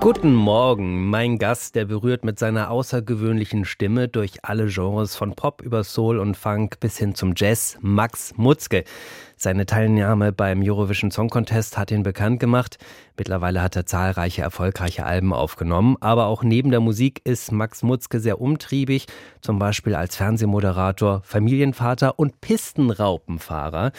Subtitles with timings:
[0.00, 5.60] Guten Morgen, mein Gast, der berührt mit seiner außergewöhnlichen Stimme durch alle Genres von Pop
[5.60, 8.84] über Soul und Funk bis hin zum Jazz, Max Mutzke.
[9.36, 12.78] Seine Teilnahme beim Eurovision Song Contest hat ihn bekannt gemacht.
[13.16, 15.96] Mittlerweile hat er zahlreiche erfolgreiche Alben aufgenommen.
[16.00, 19.06] Aber auch neben der Musik ist Max Mutzke sehr umtriebig,
[19.40, 23.90] zum Beispiel als Fernsehmoderator, Familienvater und Pistenraupenfahrer.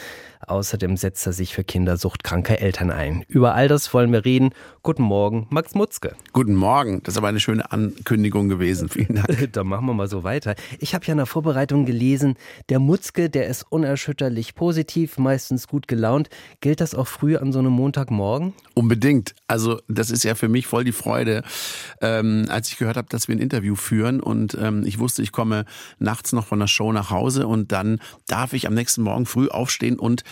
[0.46, 3.24] Außerdem setzt er sich für kindersuchtkranke Eltern ein.
[3.28, 4.50] Über all das wollen wir reden.
[4.82, 6.16] Guten Morgen, Max Mutzke.
[6.32, 7.02] Guten Morgen.
[7.02, 8.88] Das ist aber eine schöne Ankündigung gewesen.
[8.88, 9.48] Vielen Dank.
[9.52, 10.54] Dann machen wir mal so weiter.
[10.78, 12.36] Ich habe ja in der Vorbereitung gelesen,
[12.70, 16.30] der Mutzke, der ist unerschütterlich positiv, meistens gut gelaunt.
[16.62, 18.54] Gilt das auch früh an so einem Montagmorgen?
[18.74, 19.34] Unbedingt.
[19.46, 21.42] Also das ist ja für mich voll die Freude,
[22.00, 25.32] ähm, als ich gehört habe, dass wir ein Interview führen und ähm, ich wusste, ich
[25.32, 25.66] komme
[25.98, 29.48] nachts noch von der Show nach Hause und dann darf ich am nächsten Morgen früh
[29.48, 30.24] aufstehen und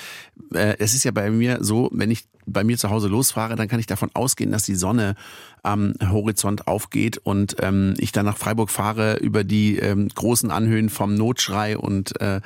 [0.51, 3.81] es ist ja bei mir so, wenn ich bei mir zu Hause losfahre, dann kann
[3.81, 5.15] ich davon ausgehen, dass die Sonne
[5.63, 10.89] am Horizont aufgeht und ähm, ich dann nach Freiburg fahre über die ähm, großen Anhöhen
[10.89, 12.41] vom Notschrei und äh,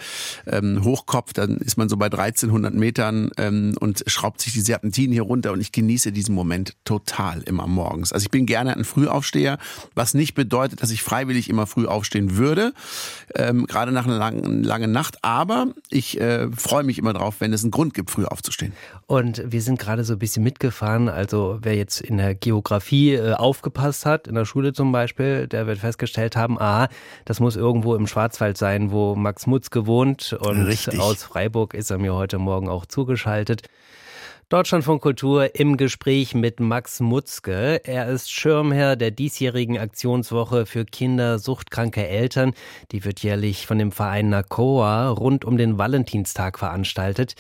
[0.47, 5.13] ähm, Hochkopf, dann ist man so bei 1300 Metern ähm, und schraubt sich die Serpentinen
[5.13, 8.13] hier runter und ich genieße diesen Moment total immer morgens.
[8.13, 9.59] Also ich bin gerne ein Frühaufsteher,
[9.95, 12.73] was nicht bedeutet, dass ich freiwillig immer früh aufstehen würde,
[13.35, 17.53] ähm, gerade nach einer langen, langen Nacht, aber ich äh, freue mich immer drauf, wenn
[17.53, 18.73] es einen Grund gibt, früh aufzustehen.
[19.07, 23.35] Und wir sind gerade so ein bisschen mitgefahren, also wer jetzt in der Geografie äh,
[23.35, 26.89] aufgepasst hat, in der Schule zum Beispiel, der wird festgestellt haben, aha,
[27.25, 30.99] das muss irgendwo im Schwarzwald sein, wo Max Mutz gewohnt und Richtig.
[30.99, 33.63] aus Freiburg ist er mir heute Morgen auch zugeschaltet.
[34.53, 37.81] Deutschland von Kultur im Gespräch mit Max Mutzke.
[37.85, 42.53] Er ist Schirmherr der diesjährigen Aktionswoche für Kinder suchtkranke Eltern.
[42.91, 47.35] Die wird jährlich von dem Verein NACOA rund um den Valentinstag veranstaltet.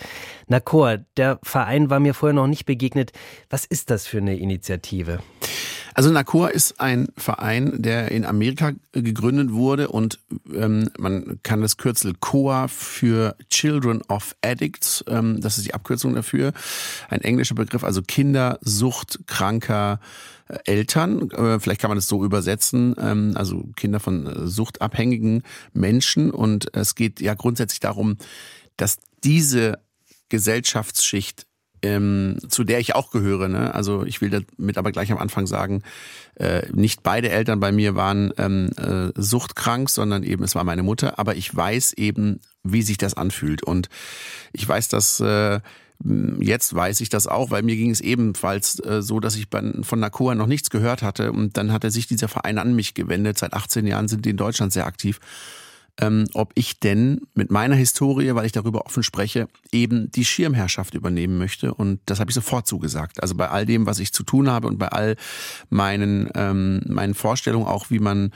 [0.46, 3.12] NACOA, der Verein war mir vorher noch nicht begegnet.
[3.50, 5.18] Was ist das für eine Initiative?
[5.94, 10.18] Also NACOA ist ein Verein, der in Amerika gegründet wurde und
[10.54, 16.14] ähm, man kann das Kürzel COA für Children of Addicts, ähm, das ist die Abkürzung
[16.14, 16.52] dafür,
[17.08, 20.00] ein englischer Begriff, also Kinder suchtkranker
[20.48, 25.42] äh, Eltern, äh, vielleicht kann man das so übersetzen, ähm, also Kinder von äh, suchtabhängigen
[25.72, 26.30] Menschen.
[26.30, 28.16] Und es geht ja grundsätzlich darum,
[28.76, 29.78] dass diese
[30.28, 31.46] Gesellschaftsschicht
[31.82, 33.48] ähm, zu der ich auch gehöre.
[33.48, 33.74] Ne?
[33.74, 35.82] Also ich will damit aber gleich am Anfang sagen,
[36.36, 40.82] äh, nicht beide Eltern bei mir waren ähm, äh, suchtkrank, sondern eben es war meine
[40.82, 41.18] Mutter.
[41.18, 43.62] Aber ich weiß eben, wie sich das anfühlt.
[43.62, 43.88] Und
[44.52, 45.60] ich weiß, dass äh,
[46.40, 50.00] Jetzt weiß ich das auch, weil mir ging es ebenfalls äh, so, dass ich von
[50.00, 51.30] Nakoa noch nichts gehört hatte.
[51.30, 53.38] Und dann hatte sich dieser Verein an mich gewendet.
[53.38, 55.20] Seit 18 Jahren sind die in Deutschland sehr aktiv
[56.00, 60.94] ähm, ob ich denn mit meiner Historie, weil ich darüber offen spreche, eben die Schirmherrschaft
[60.94, 61.74] übernehmen möchte.
[61.74, 63.22] Und das habe ich sofort zugesagt.
[63.22, 65.16] Also bei all dem, was ich zu tun habe und bei all
[65.68, 68.32] meinen, ähm, meinen Vorstellungen auch, wie man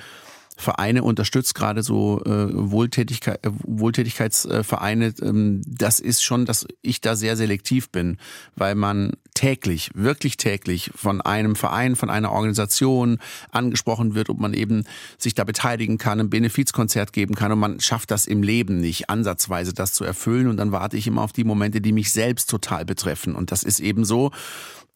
[0.56, 7.14] Vereine unterstützt, gerade so äh, Wohltätigkeit, äh, Wohltätigkeitsvereine, ähm, das ist schon, dass ich da
[7.14, 8.16] sehr selektiv bin,
[8.56, 13.18] weil man täglich, wirklich täglich von einem Verein, von einer Organisation
[13.50, 14.84] angesprochen wird, ob man eben
[15.18, 19.10] sich da beteiligen kann, ein Benefizkonzert geben kann und man schafft das im Leben nicht,
[19.10, 20.48] ansatzweise das zu erfüllen.
[20.48, 23.34] Und dann warte ich immer auf die Momente, die mich selbst total betreffen.
[23.34, 24.30] Und das ist eben so,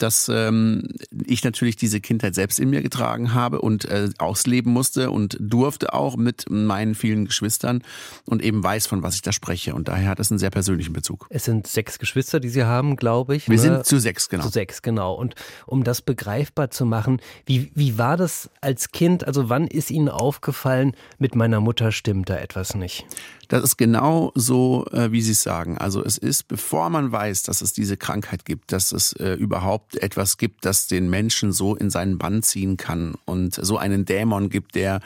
[0.03, 0.89] dass ähm,
[1.27, 5.93] ich natürlich diese Kindheit selbst in mir getragen habe und äh, ausleben musste und durfte
[5.95, 7.83] auch mit meinen vielen Geschwistern
[8.27, 9.75] und eben weiß, von was ich da spreche.
[9.75, 11.27] Und daher hat es einen sehr persönlichen Bezug.
[11.31, 13.49] Es sind sechs Geschwister, die Sie haben, glaube ich.
[13.49, 13.63] Wir ne?
[13.63, 14.45] sind zu sechs, genau.
[14.45, 15.15] Zu sechs, genau.
[15.15, 15.35] Und
[15.67, 19.27] um das begreifbar zu machen, wie, wie war das als Kind?
[19.27, 23.07] Also wann ist Ihnen aufgefallen, mit meiner Mutter stimmt da etwas nicht?
[23.51, 25.77] Das ist genau so, äh, wie Sie es sagen.
[25.77, 29.97] Also es ist, bevor man weiß, dass es diese Krankheit gibt, dass es äh, überhaupt
[29.97, 34.51] etwas gibt, das den Menschen so in seinen Bann ziehen kann und so einen Dämon
[34.51, 35.01] gibt, der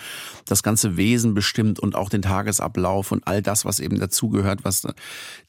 [0.45, 4.87] das ganze Wesen bestimmt und auch den Tagesablauf und all das, was eben dazugehört, was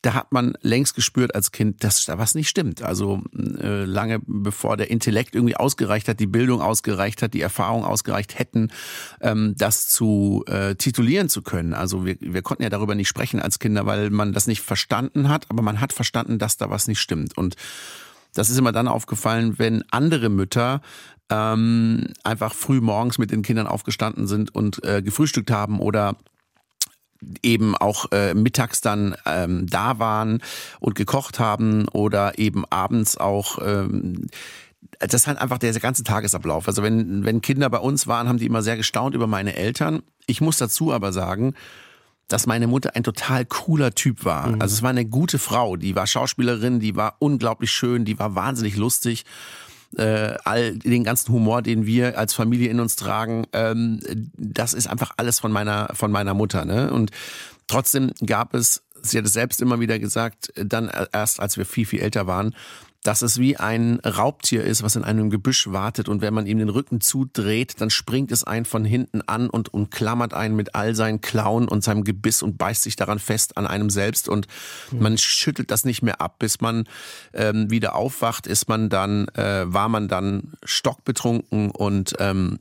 [0.01, 2.81] da hat man längst gespürt als Kind, dass da was nicht stimmt.
[2.81, 7.83] Also äh, lange bevor der Intellekt irgendwie ausgereicht hat, die Bildung ausgereicht hat, die Erfahrung
[7.83, 8.69] ausgereicht hätten,
[9.19, 11.73] ähm, das zu äh, titulieren zu können.
[11.73, 14.61] Also wir, wir konnten ja darüber darüber nicht sprechen als Kinder, weil man das nicht
[14.61, 17.35] verstanden hat, aber man hat verstanden, dass da was nicht stimmt.
[17.37, 17.55] Und
[18.33, 20.81] das ist immer dann aufgefallen, wenn andere Mütter
[21.29, 26.15] ähm, einfach früh morgens mit den Kindern aufgestanden sind und äh, gefrühstückt haben oder
[27.41, 30.43] eben auch äh, mittags dann ähm, da waren
[30.79, 34.27] und gekocht haben oder eben abends auch ähm,
[34.99, 36.67] das ist halt einfach der ganze Tagesablauf.
[36.67, 40.03] Also wenn, wenn Kinder bei uns waren, haben die immer sehr gestaunt über meine Eltern.
[40.25, 41.53] Ich muss dazu aber sagen,
[42.27, 44.47] dass meine Mutter ein total cooler Typ war.
[44.47, 44.61] Mhm.
[44.61, 48.35] Also es war eine gute Frau, die war Schauspielerin, die war unglaublich schön, die war
[48.35, 49.25] wahnsinnig lustig.
[49.97, 54.01] Äh, all den ganzen Humor, den wir als Familie in uns tragen, ähm,
[54.35, 56.65] das ist einfach alles von meiner von meiner Mutter.
[56.65, 56.91] Ne?
[56.91, 57.11] Und
[57.67, 61.85] trotzdem gab es, sie hat es selbst immer wieder gesagt, dann erst als wir viel
[61.85, 62.55] viel älter waren,
[63.05, 66.09] dass es wie ein Raubtier ist, was in einem Gebüsch wartet.
[66.09, 69.71] Und wenn man ihm den Rücken zudreht, dann springt es einen von hinten an und
[69.73, 73.67] umklammert einen mit all seinen Klauen und seinem Gebiss und beißt sich daran fest an
[73.67, 74.27] einem selbst.
[74.27, 74.47] Und
[74.91, 75.03] mhm.
[75.03, 76.85] man schüttelt das nicht mehr ab, bis man
[77.33, 82.59] ähm, wieder aufwacht, ist man dann, äh, war man dann stockbetrunken und ähm,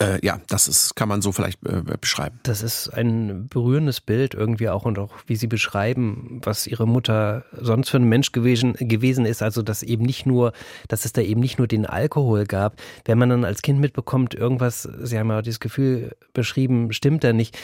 [0.00, 2.40] äh, ja, das ist, kann man so vielleicht äh, beschreiben.
[2.42, 7.44] Das ist ein berührendes Bild irgendwie auch und auch wie Sie beschreiben, was Ihre Mutter
[7.58, 9.42] sonst für ein Mensch gewesen, gewesen ist.
[9.42, 10.52] Also, dass eben nicht nur,
[10.88, 12.80] dass es da eben nicht nur den Alkohol gab.
[13.04, 17.32] Wenn man dann als Kind mitbekommt, irgendwas, Sie haben ja dieses Gefühl beschrieben, stimmt da
[17.32, 17.56] nicht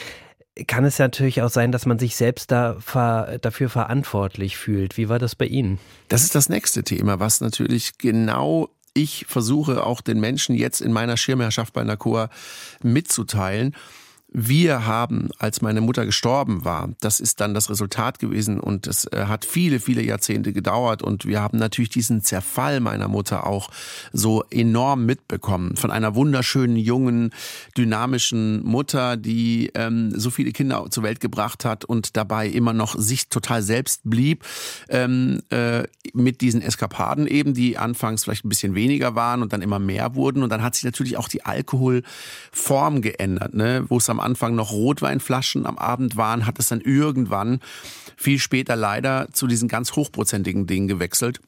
[0.67, 4.97] kann es ja natürlich auch sein, dass man sich selbst da ver, dafür verantwortlich fühlt.
[4.97, 5.79] Wie war das bei Ihnen?
[6.09, 10.91] Das ist das nächste Thema, was natürlich genau ich versuche auch den Menschen jetzt in
[10.91, 12.29] meiner Schirmherrschaft bei NACOA
[12.83, 13.75] mitzuteilen
[14.33, 19.05] wir haben, als meine Mutter gestorben war, das ist dann das Resultat gewesen und es
[19.11, 23.69] äh, hat viele, viele Jahrzehnte gedauert und wir haben natürlich diesen Zerfall meiner Mutter auch
[24.13, 25.75] so enorm mitbekommen.
[25.75, 27.31] Von einer wunderschönen, jungen,
[27.77, 32.95] dynamischen Mutter, die ähm, so viele Kinder zur Welt gebracht hat und dabei immer noch
[32.97, 34.45] sich total selbst blieb,
[34.87, 35.83] ähm, äh,
[36.13, 40.15] mit diesen Eskapaden eben, die anfangs vielleicht ein bisschen weniger waren und dann immer mehr
[40.15, 40.41] wurden.
[40.41, 43.83] Und dann hat sich natürlich auch die Alkoholform geändert, ne?
[43.89, 47.59] wo es am Anfang noch Rotweinflaschen am Abend waren, hat es dann irgendwann
[48.15, 51.41] viel später leider zu diesen ganz hochprozentigen Dingen gewechselt.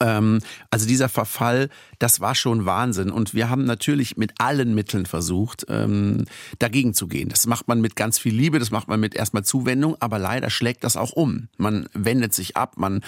[0.00, 1.68] Ähm, also dieser Verfall,
[1.98, 3.10] das war schon Wahnsinn.
[3.10, 6.24] Und wir haben natürlich mit allen Mitteln versucht, ähm,
[6.58, 7.28] dagegen zu gehen.
[7.28, 10.50] Das macht man mit ganz viel Liebe, das macht man mit erstmal Zuwendung, aber leider
[10.50, 11.48] schlägt das auch um.
[11.56, 13.02] Man wendet sich ab, man,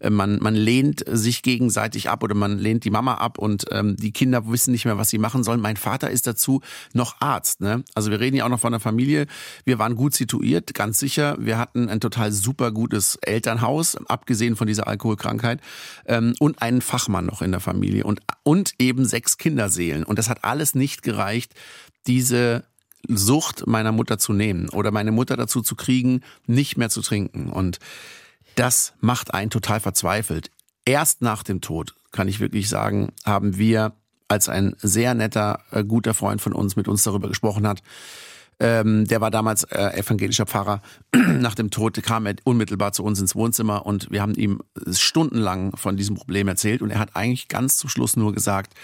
[0.00, 3.96] äh, man, man lehnt sich gegenseitig ab oder man lehnt die Mama ab und ähm,
[3.96, 5.60] die Kinder wissen nicht mehr, was sie machen sollen.
[5.60, 6.60] Mein Vater ist dazu
[6.92, 7.60] noch Arzt.
[7.60, 7.84] Ne?
[7.94, 9.26] Also wir reden ja auch noch von der Familie.
[9.64, 11.36] Wir waren gut situiert, ganz sicher.
[11.38, 15.60] Wir hatten ein total super gutes Elternhaus, abgesehen von dieser Alkoholkrankheit.
[16.32, 20.04] Ähm, und einen Fachmann noch in der Familie und, und eben sechs Kinderseelen.
[20.04, 21.54] Und das hat alles nicht gereicht,
[22.06, 22.64] diese
[23.08, 27.50] Sucht meiner Mutter zu nehmen oder meine Mutter dazu zu kriegen, nicht mehr zu trinken.
[27.50, 27.78] Und
[28.54, 30.50] das macht einen total verzweifelt.
[30.84, 33.92] Erst nach dem Tod, kann ich wirklich sagen, haben wir,
[34.28, 37.82] als ein sehr netter, äh, guter Freund von uns mit uns darüber gesprochen hat,
[38.62, 40.82] ähm, der war damals äh, evangelischer Pfarrer.
[41.14, 44.60] Nach dem Tod kam er unmittelbar zu uns ins Wohnzimmer und wir haben ihm
[44.92, 48.74] stundenlang von diesem Problem erzählt und er hat eigentlich ganz zum Schluss nur gesagt,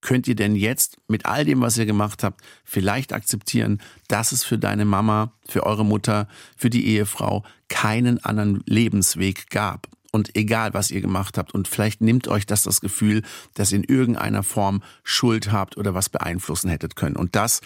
[0.00, 4.44] könnt ihr denn jetzt mit all dem, was ihr gemacht habt, vielleicht akzeptieren, dass es
[4.44, 9.88] für deine Mama, für eure Mutter, für die Ehefrau keinen anderen Lebensweg gab?
[10.12, 13.22] Und egal, was ihr gemacht habt, und vielleicht nimmt euch das das Gefühl,
[13.54, 17.16] dass ihr in irgendeiner Form Schuld habt oder was beeinflussen hättet können.
[17.16, 17.60] Und das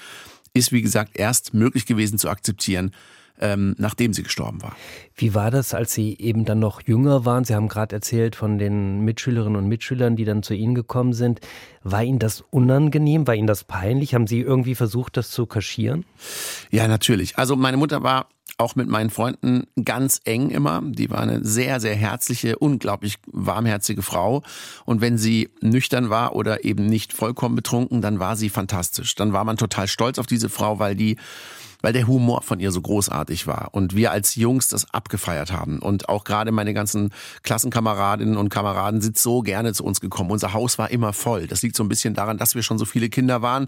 [0.54, 2.92] ist, wie gesagt, erst möglich gewesen zu akzeptieren,
[3.40, 4.76] ähm, nachdem sie gestorben war.
[5.16, 7.44] Wie war das, als Sie eben dann noch jünger waren?
[7.44, 11.40] Sie haben gerade erzählt von den Mitschülerinnen und Mitschülern, die dann zu Ihnen gekommen sind.
[11.82, 13.26] War Ihnen das unangenehm?
[13.26, 14.14] War Ihnen das peinlich?
[14.14, 16.04] Haben Sie irgendwie versucht, das zu kaschieren?
[16.70, 17.36] Ja, natürlich.
[17.38, 20.80] Also meine Mutter war auch mit meinen Freunden ganz eng immer.
[20.84, 24.42] Die war eine sehr, sehr herzliche, unglaublich warmherzige Frau.
[24.84, 29.14] Und wenn sie nüchtern war oder eben nicht vollkommen betrunken, dann war sie fantastisch.
[29.16, 31.16] Dann war man total stolz auf diese Frau, weil die
[31.84, 35.80] weil der Humor von ihr so großartig war und wir als Jungs das abgefeiert haben.
[35.80, 37.10] Und auch gerade meine ganzen
[37.42, 40.30] Klassenkameradinnen und Kameraden sind so gerne zu uns gekommen.
[40.30, 41.46] Unser Haus war immer voll.
[41.46, 43.66] Das liegt so ein bisschen daran, dass wir schon so viele Kinder waren,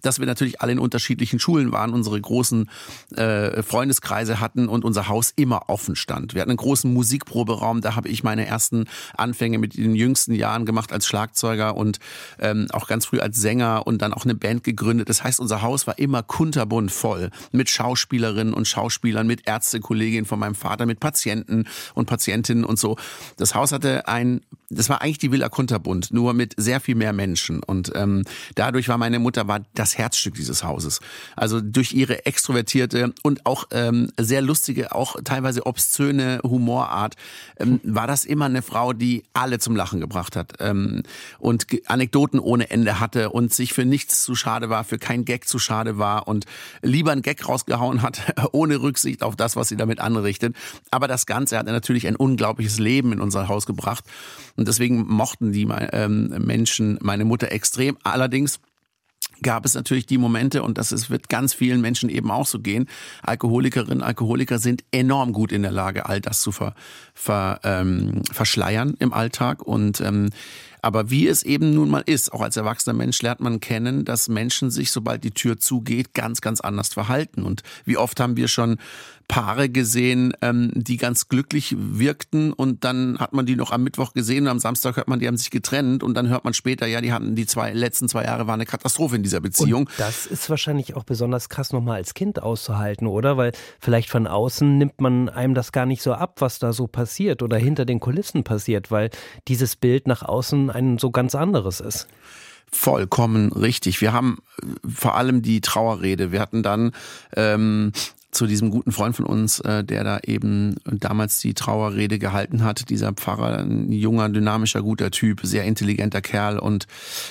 [0.00, 2.70] dass wir natürlich alle in unterschiedlichen Schulen waren, unsere großen
[3.16, 6.34] äh, Freundeskreise hatten und unser Haus immer offen stand.
[6.34, 8.84] Wir hatten einen großen Musikproberaum, da habe ich meine ersten
[9.16, 11.98] Anfänge mit den jüngsten Jahren gemacht als Schlagzeuger und
[12.38, 15.08] ähm, auch ganz früh als Sänger und dann auch eine Band gegründet.
[15.08, 20.38] Das heißt, unser Haus war immer kunterbunt voll mit Schauspielerinnen und Schauspielern, mit Ärztekolleginnen von
[20.38, 22.96] meinem Vater, mit Patienten und Patientinnen und so.
[23.36, 27.12] Das Haus hatte ein, das war eigentlich die Villa Kunterbund, nur mit sehr viel mehr
[27.12, 27.62] Menschen.
[27.62, 31.00] Und ähm, dadurch war meine Mutter war das Herzstück dieses Hauses.
[31.34, 37.16] Also durch ihre extrovertierte und auch ähm, sehr lustige, auch teilweise obszöne Humorart,
[37.58, 41.02] ähm, war das immer eine Frau, die alle zum Lachen gebracht hat ähm,
[41.38, 45.48] und Anekdoten ohne Ende hatte und sich für nichts zu schade war, für kein Gag
[45.48, 46.44] zu schade war und
[46.82, 50.56] lieber ein Gag rausgehauen hat, ohne Rücksicht auf das, was sie damit anrichtet.
[50.90, 54.04] Aber das Ganze hat natürlich ein unglaubliches Leben in unser Haus gebracht.
[54.56, 57.96] Und deswegen mochten die ähm, Menschen meine Mutter extrem.
[58.04, 58.60] Allerdings
[59.42, 62.88] gab es natürlich die Momente, und das wird ganz vielen Menschen eben auch so gehen,
[63.22, 66.74] Alkoholikerinnen, Alkoholiker sind enorm gut in der Lage, all das zu ver,
[67.14, 69.62] ver, ähm, verschleiern im Alltag.
[69.62, 70.30] Und ähm,
[70.86, 74.28] aber wie es eben nun mal ist, auch als erwachsener Mensch lernt man kennen, dass
[74.28, 77.42] Menschen sich, sobald die Tür zugeht, ganz, ganz anders verhalten.
[77.42, 78.78] Und wie oft haben wir schon
[79.28, 84.12] Paare gesehen, ähm, die ganz glücklich wirkten und dann hat man die noch am Mittwoch
[84.12, 86.86] gesehen und am Samstag hört man, die haben sich getrennt und dann hört man später,
[86.86, 89.86] ja, die hatten die zwei letzten zwei Jahre war eine Katastrophe in dieser Beziehung.
[89.86, 93.36] Und das ist wahrscheinlich auch besonders krass nochmal als Kind auszuhalten, oder?
[93.36, 93.50] Weil
[93.80, 97.42] vielleicht von außen nimmt man einem das gar nicht so ab, was da so passiert
[97.42, 99.10] oder hinter den Kulissen passiert, weil
[99.48, 102.06] dieses Bild nach außen ein so ganz anderes ist.
[102.70, 104.00] Vollkommen richtig.
[104.00, 106.32] Wir haben äh, vor allem die Trauerrede.
[106.32, 106.92] Wir hatten dann
[107.34, 107.92] ähm,
[108.36, 112.90] zu diesem guten Freund von uns, äh, der da eben damals die Trauerrede gehalten hat.
[112.90, 116.86] Dieser Pfarrer, ein junger, dynamischer, guter Typ, sehr intelligenter Kerl und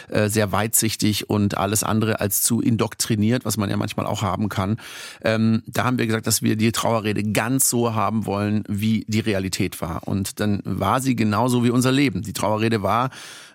[0.09, 4.49] äh, sehr weitsichtig und alles andere als zu indoktriniert, was man ja manchmal auch haben
[4.49, 4.77] kann.
[5.23, 9.19] Ähm, da haben wir gesagt, dass wir die Trauerrede ganz so haben wollen, wie die
[9.19, 10.07] Realität war.
[10.07, 12.23] Und dann war sie genauso wie unser Leben.
[12.23, 13.11] Die Trauerrede war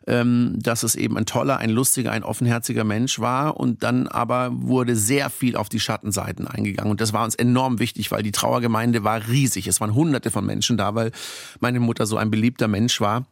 [0.06, 3.58] ähm, dass es eben ein toller, ein lustiger, ein offenherziger Mensch war.
[3.58, 6.90] Und dann aber wurde sehr viel auf die Schattenseiten eingegangen.
[6.90, 9.66] Und das war uns enorm wichtig, weil die Trauergemeinde war riesig.
[9.66, 11.12] Es waren hunderte von Menschen da, weil
[11.60, 13.26] meine Mutter so ein beliebter Mensch war.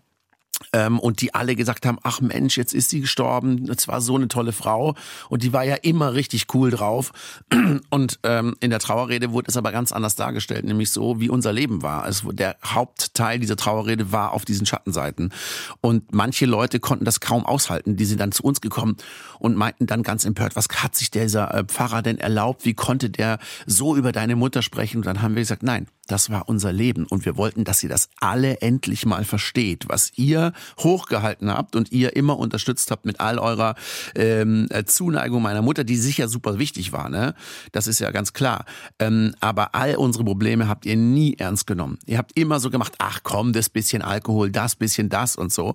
[0.72, 4.16] Ähm, und die alle gesagt haben, ach Mensch, jetzt ist sie gestorben, das war so
[4.16, 4.94] eine tolle Frau
[5.28, 7.12] und die war ja immer richtig cool drauf.
[7.90, 11.52] Und ähm, in der Trauerrede wurde es aber ganz anders dargestellt, nämlich so, wie unser
[11.52, 12.02] Leben war.
[12.02, 15.32] Also der Hauptteil dieser Trauerrede war auf diesen Schattenseiten.
[15.80, 17.96] Und manche Leute konnten das kaum aushalten.
[17.96, 18.96] Die sind dann zu uns gekommen
[19.38, 22.64] und meinten dann ganz empört, was hat sich dieser äh, Pfarrer denn erlaubt?
[22.64, 24.98] Wie konnte der so über deine Mutter sprechen?
[24.98, 27.88] Und dann haben wir gesagt, nein, das war unser Leben und wir wollten, dass ihr
[27.88, 30.37] das alle endlich mal versteht, was ihr
[30.78, 33.74] hochgehalten habt und ihr immer unterstützt habt mit all eurer
[34.14, 37.34] ähm, äh, Zuneigung meiner Mutter, die sicher super wichtig war, ne?
[37.72, 38.64] Das ist ja ganz klar.
[38.98, 41.98] Ähm, aber all unsere Probleme habt ihr nie ernst genommen.
[42.06, 45.74] Ihr habt immer so gemacht, ach komm, das bisschen Alkohol, das bisschen das und so.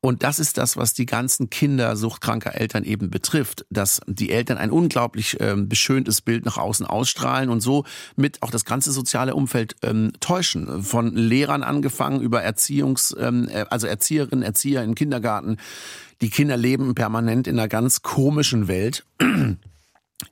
[0.00, 4.58] Und das ist das, was die ganzen Kinder suchtkranker Eltern eben betrifft, dass die Eltern
[4.58, 7.84] ein unglaublich ähm, beschöntes Bild nach außen ausstrahlen und so
[8.14, 10.82] mit auch das ganze soziale Umfeld Umfeld ähm, täuschen.
[10.82, 15.56] Von Lehrern angefangen über Erziehungs, ähm, äh, also Erzieherinnen, Erzieher im Kindergarten.
[16.20, 19.04] Die Kinder leben permanent in einer ganz komischen Welt.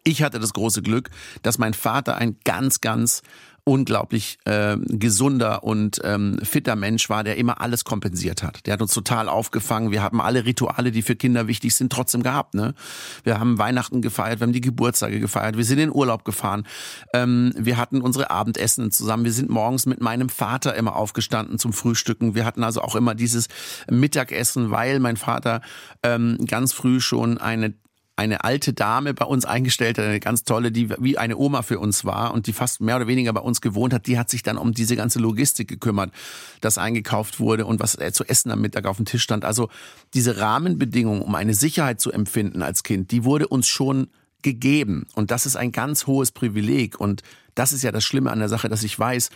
[0.02, 1.10] Ich hatte das große Glück,
[1.42, 3.22] dass mein Vater ein ganz, ganz
[3.64, 8.66] unglaublich äh, gesunder und ähm, fitter Mensch war, der immer alles kompensiert hat.
[8.66, 9.90] Der hat uns total aufgefangen.
[9.90, 12.54] Wir haben alle Rituale, die für Kinder wichtig sind, trotzdem gehabt.
[12.54, 12.74] Ne?
[13.22, 16.66] Wir haben Weihnachten gefeiert, wir haben die Geburtstage gefeiert, wir sind in Urlaub gefahren,
[17.14, 21.72] ähm, wir hatten unsere Abendessen zusammen, wir sind morgens mit meinem Vater immer aufgestanden zum
[21.72, 22.34] Frühstücken.
[22.34, 23.48] Wir hatten also auch immer dieses
[23.90, 25.62] Mittagessen, weil mein Vater
[26.02, 27.72] ähm, ganz früh schon eine
[28.16, 31.80] eine alte Dame bei uns eingestellt hat, eine ganz tolle, die wie eine Oma für
[31.80, 34.42] uns war und die fast mehr oder weniger bei uns gewohnt hat, die hat sich
[34.42, 36.12] dann um diese ganze Logistik gekümmert,
[36.60, 39.44] das eingekauft wurde und was zu essen am Mittag auf dem Tisch stand.
[39.44, 39.68] Also
[40.14, 44.08] diese Rahmenbedingungen, um eine Sicherheit zu empfinden als Kind, die wurde uns schon
[44.42, 45.06] gegeben.
[45.14, 47.00] Und das ist ein ganz hohes Privileg.
[47.00, 47.22] Und
[47.56, 49.30] das ist ja das Schlimme an der Sache, dass ich weiß,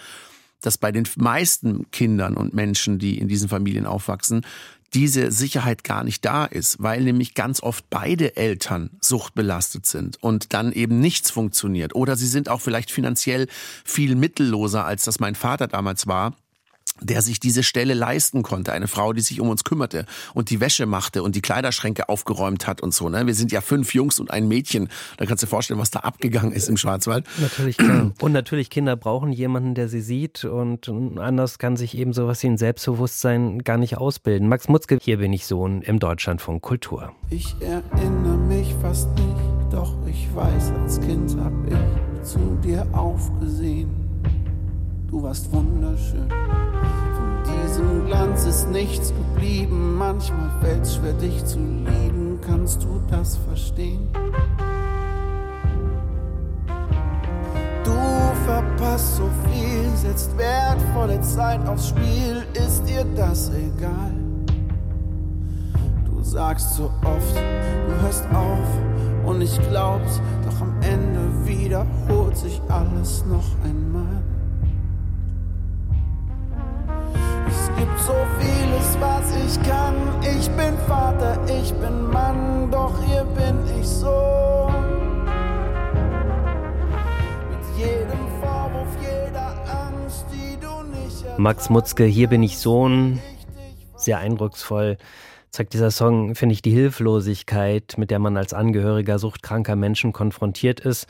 [0.60, 4.44] dass bei den meisten Kindern und Menschen, die in diesen Familien aufwachsen,
[4.94, 10.52] diese Sicherheit gar nicht da ist, weil nämlich ganz oft beide Eltern suchtbelastet sind und
[10.54, 11.94] dann eben nichts funktioniert.
[11.94, 13.46] Oder sie sind auch vielleicht finanziell
[13.84, 16.34] viel mittelloser, als das mein Vater damals war
[17.00, 18.72] der sich diese Stelle leisten konnte.
[18.72, 22.66] Eine Frau, die sich um uns kümmerte und die Wäsche machte und die Kleiderschränke aufgeräumt
[22.66, 23.08] hat und so.
[23.08, 23.26] Ne?
[23.26, 24.88] Wir sind ja fünf Jungs und ein Mädchen.
[25.16, 27.26] Da kannst du dir vorstellen, was da abgegangen ist im Schwarzwald.
[27.40, 28.12] Natürlich, klar.
[28.20, 30.88] Und natürlich, Kinder brauchen jemanden, der sie sieht und
[31.18, 34.48] anders kann sich eben sowas wie ein Selbstbewusstsein gar nicht ausbilden.
[34.48, 37.12] Max Mutzke, hier bin ich Sohn im Deutschlandfunk Kultur.
[37.30, 44.07] Ich erinnere mich fast nicht, doch ich weiß, als Kind hab ich zu dir aufgesehen.
[45.10, 46.28] Du warst wunderschön
[47.68, 49.96] diesem Glanz ist nichts geblieben.
[49.96, 52.38] Manchmal fällt's schwer, dich zu lieben.
[52.44, 54.08] Kannst du das verstehen?
[57.84, 57.98] Du
[58.46, 62.44] verpasst so viel, setzt wertvolle Zeit aufs Spiel.
[62.54, 64.12] Ist dir das egal?
[66.04, 72.60] Du sagst so oft, du hörst auf und ich glaub's, doch am Ende wiederholt sich
[72.68, 74.27] alles noch einmal.
[77.78, 79.94] Gibt so vieles, was ich kann.
[80.22, 84.68] Ich bin Vater, ich bin Mann, doch hier bin ich so.
[87.50, 89.54] Mit jedem Vorwurf, jeder
[89.86, 93.20] Angst, die du nicht Max Mutzke, hier bin ich Sohn.
[93.96, 94.96] Sehr eindrucksvoll
[95.50, 100.80] zeigt dieser Song, finde ich, die Hilflosigkeit, mit der man als Angehöriger suchtkranker Menschen konfrontiert
[100.80, 101.06] ist.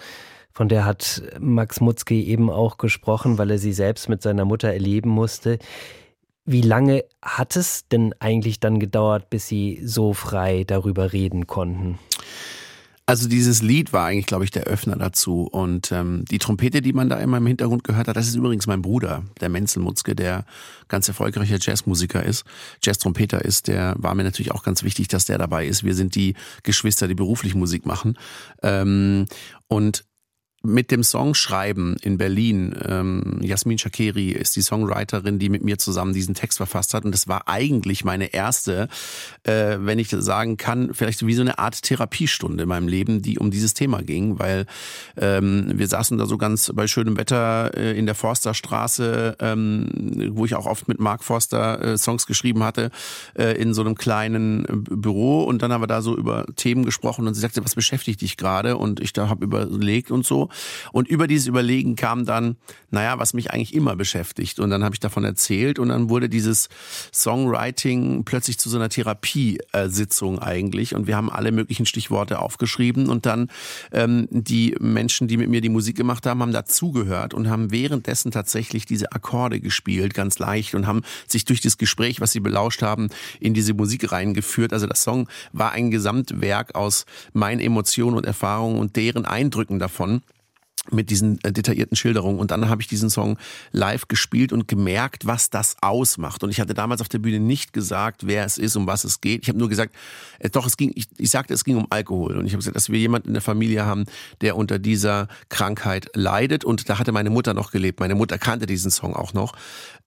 [0.53, 4.73] Von der hat Max Mutzke eben auch gesprochen, weil er sie selbst mit seiner Mutter
[4.73, 5.59] erleben musste.
[6.51, 11.99] Wie lange hat es denn eigentlich dann gedauert, bis Sie so frei darüber reden konnten?
[13.05, 15.43] Also dieses Lied war eigentlich, glaube ich, der Öffner dazu.
[15.43, 18.67] Und ähm, die Trompete, die man da immer im Hintergrund gehört hat, das ist übrigens
[18.67, 20.47] mein Bruder, der Menzel Mutzke, der
[20.89, 22.45] ganz erfolgreicher Jazzmusiker ist,
[22.83, 23.69] Jazztrompeter ist.
[23.69, 25.85] Der war mir natürlich auch ganz wichtig, dass der dabei ist.
[25.85, 28.17] Wir sind die Geschwister, die beruflich Musik machen.
[28.63, 29.27] Ähm,
[29.67, 30.07] und
[30.63, 36.13] mit dem Songschreiben in Berlin, ähm, Jasmin Shakeri ist die Songwriterin, die mit mir zusammen
[36.13, 37.05] diesen Text verfasst hat.
[37.05, 38.89] Und das war eigentlich meine erste,
[39.45, 43.39] äh, wenn ich sagen kann, vielleicht wie so eine Art Therapiestunde in meinem Leben, die
[43.39, 44.67] um dieses Thema ging, weil
[45.17, 50.45] ähm, wir saßen da so ganz bei schönem Wetter äh, in der Forsterstraße, ähm, wo
[50.45, 52.91] ich auch oft mit Mark Forster äh, Songs geschrieben hatte,
[53.35, 55.45] äh, in so einem kleinen äh, Büro.
[55.45, 58.37] Und dann haben wir da so über Themen gesprochen und sie sagte, was beschäftigt dich
[58.37, 58.77] gerade?
[58.77, 60.48] Und ich da habe überlegt und so.
[60.93, 62.57] Und über dieses Überlegen kam dann,
[62.91, 64.61] naja, was mich eigentlich immer beschäftigt.
[64.61, 66.69] Und dann habe ich davon erzählt und dann wurde dieses
[67.13, 70.95] Songwriting plötzlich zu so einer Therapiesitzung eigentlich.
[70.95, 73.49] Und wir haben alle möglichen Stichworte aufgeschrieben und dann
[73.93, 78.31] ähm, die Menschen, die mit mir die Musik gemacht haben, haben dazugehört und haben währenddessen
[78.31, 82.83] tatsächlich diese Akkorde gespielt, ganz leicht und haben sich durch das Gespräch, was sie belauscht
[82.83, 83.09] haben,
[83.41, 84.73] in diese Musik reingeführt.
[84.73, 90.23] Also das Song war ein Gesamtwerk aus meinen Emotionen und Erfahrungen und deren Eindrücken davon
[90.91, 92.39] mit diesen äh, detaillierten Schilderungen.
[92.39, 93.39] Und dann habe ich diesen Song
[93.73, 96.43] live gespielt und gemerkt, was das ausmacht.
[96.43, 99.21] Und ich hatte damals auf der Bühne nicht gesagt, wer es ist, um was es
[99.21, 99.43] geht.
[99.43, 99.95] Ich habe nur gesagt,
[100.39, 102.37] äh, doch, es ging, ich, ich sagte, es ging um Alkohol.
[102.37, 104.05] Und ich habe gesagt, dass wir jemanden in der Familie haben,
[104.41, 106.65] der unter dieser Krankheit leidet.
[106.65, 108.01] Und da hatte meine Mutter noch gelebt.
[108.01, 109.55] Meine Mutter kannte diesen Song auch noch.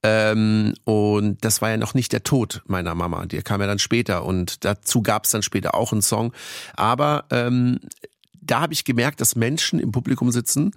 [0.03, 3.25] Ähm, und das war ja noch nicht der Tod meiner Mama.
[3.25, 4.25] Der kam ja dann später.
[4.25, 6.33] Und dazu gab es dann später auch einen Song.
[6.75, 7.79] Aber ähm,
[8.41, 10.71] da habe ich gemerkt, dass Menschen im Publikum sitzen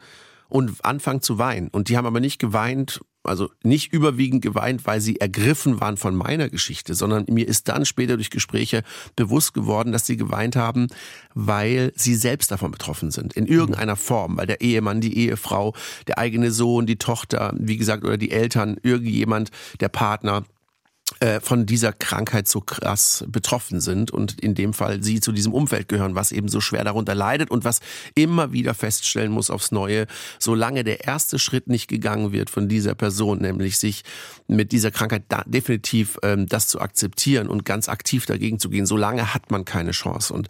[0.49, 1.68] und anfangen zu weinen.
[1.68, 6.14] Und die haben aber nicht geweint, also nicht überwiegend geweint, weil sie ergriffen waren von
[6.14, 8.83] meiner Geschichte, sondern mir ist dann später durch Gespräche
[9.16, 10.88] bewusst geworden, dass sie geweint haben,
[11.35, 13.33] weil sie selbst davon betroffen sind.
[13.33, 15.74] In irgendeiner Form, weil der Ehemann, die Ehefrau,
[16.07, 19.50] der eigene Sohn, die Tochter, wie gesagt, oder die Eltern, irgendjemand,
[19.81, 20.44] der Partner
[21.43, 25.88] von dieser Krankheit so krass betroffen sind und in dem Fall sie zu diesem Umfeld
[25.88, 27.81] gehören, was eben so schwer darunter leidet und was
[28.14, 30.07] immer wieder feststellen muss aufs Neue,
[30.38, 34.03] solange der erste Schritt nicht gegangen wird von dieser Person, nämlich sich
[34.47, 38.87] mit dieser Krankheit da definitiv ähm, das zu akzeptieren und ganz aktiv dagegen zu gehen,
[38.87, 40.33] solange hat man keine Chance.
[40.33, 40.49] Und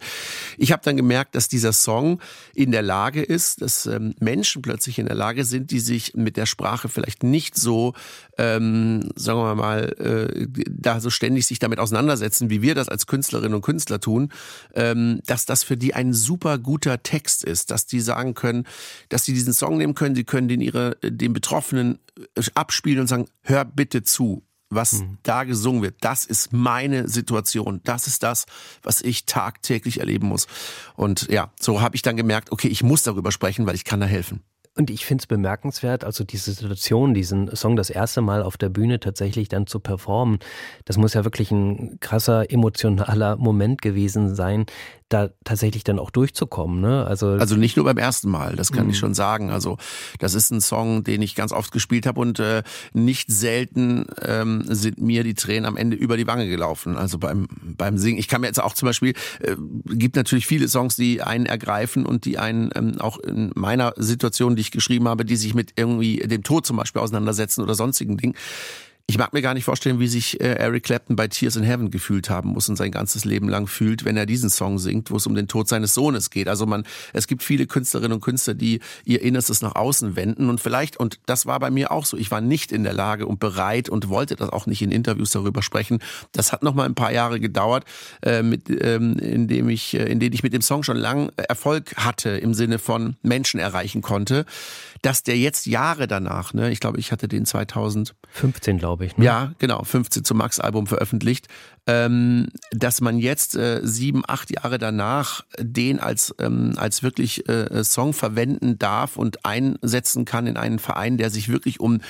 [0.57, 2.21] ich habe dann gemerkt, dass dieser Song
[2.53, 6.37] in der Lage ist, dass ähm, Menschen plötzlich in der Lage sind, die sich mit
[6.37, 7.93] der Sprache vielleicht nicht so,
[8.37, 13.07] ähm, sagen wir mal, äh, da so ständig sich damit auseinandersetzen, wie wir das als
[13.07, 14.31] Künstlerinnen und Künstler tun,
[14.73, 18.65] ähm, dass das für die ein super guter Text ist, dass die sagen können,
[19.09, 21.99] dass sie diesen Song nehmen können, sie können den ihre, den Betroffenen
[22.35, 25.17] äh, abspielen und sagen, hör bitte zu was mhm.
[25.23, 27.81] da gesungen wird, das ist meine Situation.
[27.83, 28.45] Das ist das,
[28.83, 30.47] was ich tagtäglich erleben muss.
[30.95, 33.99] Und ja, so habe ich dann gemerkt, okay, ich muss darüber sprechen, weil ich kann
[33.99, 34.41] da helfen.
[34.77, 38.67] Und ich finde es bemerkenswert, also diese Situation, diesen Song das erste Mal auf der
[38.67, 40.39] Bühne tatsächlich dann zu performen,
[40.83, 44.65] das muss ja wirklich ein krasser emotionaler Moment gewesen sein,
[45.09, 46.81] da tatsächlich dann auch durchzukommen.
[46.81, 47.05] Ne?
[47.05, 48.99] Also, also nicht nur beim ersten Mal, das kann ich mhm.
[48.99, 49.51] schon sagen.
[49.51, 49.77] Also
[50.19, 52.63] das ist ein Song, den ich ganz oft gespielt habe und äh,
[52.93, 56.97] nicht selten ähm, sind mir die Tränen am Ende über die Wange gelaufen.
[56.97, 58.17] Also beim beim Singen.
[58.17, 62.05] Ich kann mir jetzt auch zum Beispiel äh, gibt natürlich viele Songs, die einen ergreifen
[62.05, 65.73] und die einen ähm, auch in meiner Situation, die ich geschrieben habe, die sich mit
[65.75, 68.35] irgendwie dem Tod zum Beispiel auseinandersetzen oder sonstigen Dingen.
[69.07, 71.91] Ich mag mir gar nicht vorstellen, wie sich äh, Eric Clapton bei Tears in Heaven
[71.91, 75.17] gefühlt haben muss und sein ganzes Leben lang fühlt, wenn er diesen Song singt, wo
[75.17, 76.47] es um den Tod seines Sohnes geht.
[76.47, 80.59] Also man, es gibt viele Künstlerinnen und Künstler, die ihr Innerstes nach außen wenden und
[80.59, 83.39] vielleicht, und das war bei mir auch so, ich war nicht in der Lage und
[83.39, 85.99] bereit und wollte das auch nicht in Interviews darüber sprechen.
[86.31, 87.85] Das hat noch mal ein paar Jahre gedauert,
[88.23, 91.31] äh, mit, ähm, in dem ich, äh, in denen ich mit dem Song schon lang
[91.37, 94.47] Erfolg hatte im Sinne von Menschen erreichen konnte,
[95.05, 99.17] dass der jetzt Jahre danach, ne, ich glaube, ich hatte den 2015, glaube ich.
[99.17, 99.25] Ne?
[99.25, 101.47] Ja, genau, 15 zum Max-Album veröffentlicht.
[101.85, 107.83] Ähm, dass man jetzt äh, sieben, acht Jahre danach den als, ähm, als wirklich äh,
[107.83, 112.01] Song verwenden darf und einsetzen kann in einen Verein, der sich wirklich um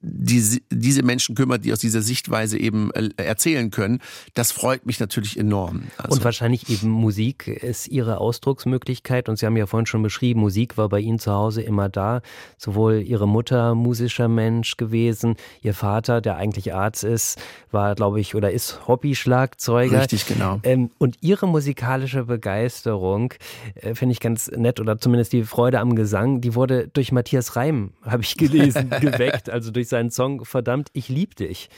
[0.00, 4.00] die, diese Menschen kümmert, die aus dieser Sichtweise eben äh, erzählen können,
[4.34, 5.84] das freut mich natürlich enorm.
[5.96, 9.28] Also und wahrscheinlich eben Musik ist Ihre Ausdrucksmöglichkeit.
[9.28, 12.22] Und Sie haben ja vorhin schon beschrieben, Musik war bei Ihnen zu Hause immer da.
[12.58, 17.40] Sowohl Ihre Mutter musischer Mensch gewesen, Ihr Vater, der eigentlich Arzt ist,
[17.72, 20.02] war, glaube ich, oder ist Hobby-Schlagzeuger.
[20.02, 20.60] Richtig, genau.
[20.62, 23.34] Ähm, und Ihre musikalische Begeisterung
[23.74, 27.56] äh, finde ich ganz nett, oder zumindest die Freude am Gesang, die wurde durch Matthias
[27.56, 29.50] Reim, habe ich gelesen, geweckt.
[29.50, 31.68] Also durch seinen Song Verdammt, ich lieb dich.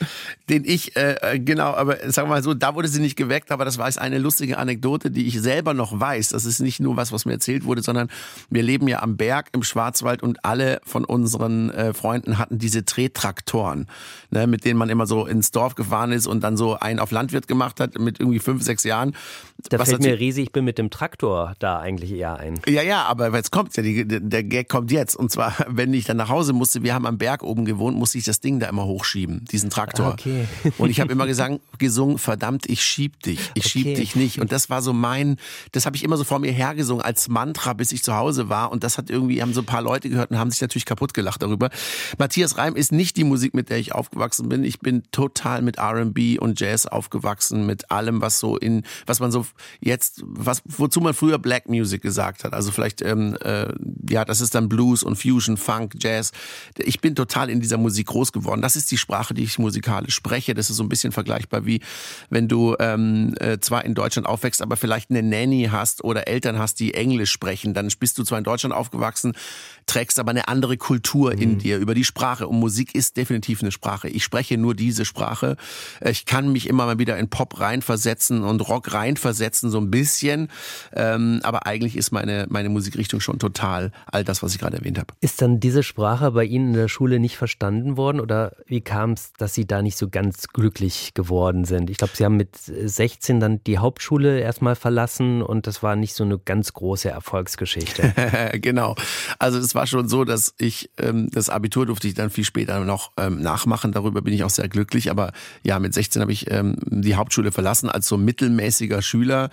[0.48, 3.50] Den ich, äh, äh, genau, aber sagen wir mal so, da wurde sie nicht geweckt,
[3.50, 6.28] aber das war eine lustige Anekdote, die ich selber noch weiß.
[6.30, 8.08] Das ist nicht nur was, was mir erzählt wurde, sondern
[8.48, 12.84] wir leben ja am Berg im Schwarzwald und alle von unseren äh, Freunden hatten diese
[12.84, 13.86] Trehtraktoren,
[14.30, 17.10] ne, mit denen man immer so ins Dorf gefahren ist und dann so einen auf
[17.10, 19.14] Landwirt gemacht hat mit irgendwie fünf, sechs Jahren.
[19.68, 22.60] Da was fällt mir riesig, ich bin mit dem Traktor da eigentlich eher ein.
[22.66, 25.16] Ja, ja, aber jetzt kommt ja, die, der Gag kommt jetzt.
[25.16, 28.18] Und zwar, wenn ich dann nach Hause musste, wir haben am Berg oben gewohnt, musste
[28.18, 30.06] ich das Ding da immer hochschieben, diesen Traktor.
[30.06, 30.46] Ah, okay.
[30.78, 33.68] Und ich habe immer gesagt, gesungen, verdammt, ich schieb dich, ich okay.
[33.68, 34.40] schieb dich nicht.
[34.40, 35.36] Und das war so mein,
[35.72, 38.72] das habe ich immer so vor mir hergesungen als Mantra, bis ich zu Hause war.
[38.72, 41.14] Und das hat irgendwie, haben so ein paar Leute gehört und haben sich natürlich kaputt
[41.14, 41.70] gelacht darüber.
[42.18, 44.64] Matthias Reim ist nicht die Musik, mit der ich aufgewachsen bin.
[44.64, 49.30] Ich bin total mit R&B und Jazz aufgewachsen, mit allem, was so in, was man
[49.30, 49.46] so
[49.80, 52.54] jetzt, was, wozu man früher Black Music gesagt hat.
[52.54, 53.68] Also vielleicht, ähm, äh,
[54.08, 56.32] ja, das ist dann Blues und Fusion, Funk, Jazz.
[56.78, 58.62] Ich bin total in dieser Musik groß geworden.
[58.62, 60.54] Das ist die Sprache, die ich musikalisch spreche.
[60.54, 61.80] Das ist so ein bisschen vergleichbar wie,
[62.28, 66.56] wenn du ähm, äh, zwar in Deutschland aufwächst, aber vielleicht eine Nanny hast oder Eltern
[66.56, 67.74] hast, die Englisch sprechen.
[67.74, 69.32] Dann bist du zwar in Deutschland aufgewachsen,
[69.90, 71.58] trägst aber eine andere Kultur in mhm.
[71.58, 72.46] dir über die Sprache.
[72.46, 74.08] Und Musik ist definitiv eine Sprache.
[74.08, 75.56] Ich spreche nur diese Sprache.
[76.00, 80.48] Ich kann mich immer mal wieder in Pop reinversetzen und Rock reinversetzen, so ein bisschen.
[80.92, 84.96] Ähm, aber eigentlich ist meine, meine Musikrichtung schon total all das, was ich gerade erwähnt
[84.96, 85.12] habe.
[85.20, 89.12] Ist dann diese Sprache bei Ihnen in der Schule nicht verstanden worden oder wie kam
[89.12, 91.90] es, dass Sie da nicht so ganz glücklich geworden sind?
[91.90, 96.14] Ich glaube, Sie haben mit 16 dann die Hauptschule erstmal verlassen und das war nicht
[96.14, 98.14] so eine ganz große Erfolgsgeschichte.
[98.60, 98.94] genau.
[99.40, 102.80] Also es war schon so, dass ich ähm, das Abitur durfte ich dann viel später
[102.80, 103.92] noch ähm, nachmachen.
[103.92, 105.10] Darüber bin ich auch sehr glücklich.
[105.10, 109.50] Aber ja, mit 16 habe ich ähm, die Hauptschule verlassen als so mittelmäßiger Schüler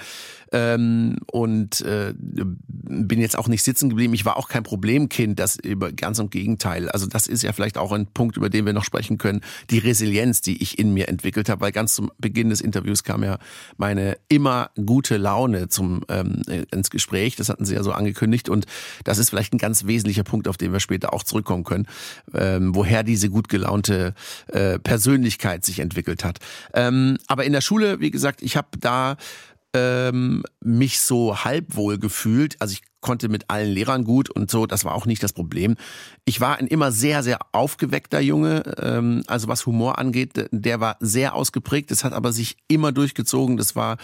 [0.51, 4.13] ähm, und äh, bin jetzt auch nicht sitzen geblieben.
[4.13, 6.89] Ich war auch kein Problemkind, das über ganz im Gegenteil.
[6.89, 9.41] Also das ist ja vielleicht auch ein Punkt, über den wir noch sprechen können.
[9.69, 13.23] Die Resilienz, die ich in mir entwickelt habe, weil ganz zum Beginn des Interviews kam
[13.23, 13.39] ja
[13.77, 17.35] meine immer gute Laune zum ähm, ins Gespräch.
[17.35, 18.65] Das hatten Sie ja so angekündigt und
[19.03, 21.87] das ist vielleicht ein ganz wesentlicher Punkt, auf den wir später auch zurückkommen können,
[22.33, 24.13] ähm, woher diese gut gelaunte
[24.47, 26.39] äh, Persönlichkeit sich entwickelt hat.
[26.73, 29.17] Ähm, aber in der Schule, wie gesagt, ich habe da
[29.77, 32.55] ähm, mich so halb wohl gefühlt.
[32.59, 35.77] Also ich konnte mit allen Lehrern gut und so, das war auch nicht das Problem.
[36.25, 40.97] Ich war ein immer sehr, sehr aufgeweckter Junge, ähm, also was Humor angeht, der war
[40.99, 43.95] sehr ausgeprägt, das hat aber sich immer durchgezogen, das war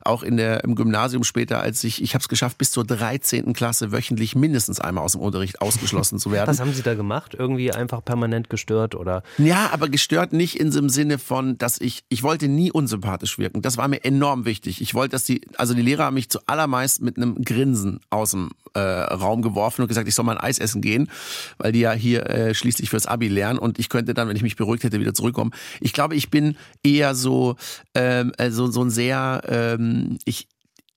[0.00, 3.52] auch in der, im Gymnasium später, als ich, ich habe es geschafft, bis zur 13.
[3.52, 6.48] Klasse wöchentlich mindestens einmal aus dem Unterricht ausgeschlossen zu werden.
[6.48, 7.36] Was haben Sie da gemacht?
[7.38, 9.22] Irgendwie einfach permanent gestört oder?
[9.38, 13.62] Ja, aber gestört nicht in dem Sinne von, dass ich, ich wollte nie unsympathisch wirken,
[13.62, 14.80] das war mir enorm wichtig.
[14.80, 18.47] Ich wollte, dass die, also die Lehrer haben mich zuallermeist mit einem Grinsen aus dem
[18.74, 21.10] äh, Raum geworfen und gesagt, ich soll mal ein Eis essen gehen,
[21.58, 24.42] weil die ja hier äh, schließlich fürs Abi lernen und ich könnte dann, wenn ich
[24.42, 25.52] mich beruhigt hätte, wieder zurückkommen.
[25.80, 27.56] Ich glaube, ich bin eher so
[27.94, 30.48] ähm, also so ein sehr ähm, ich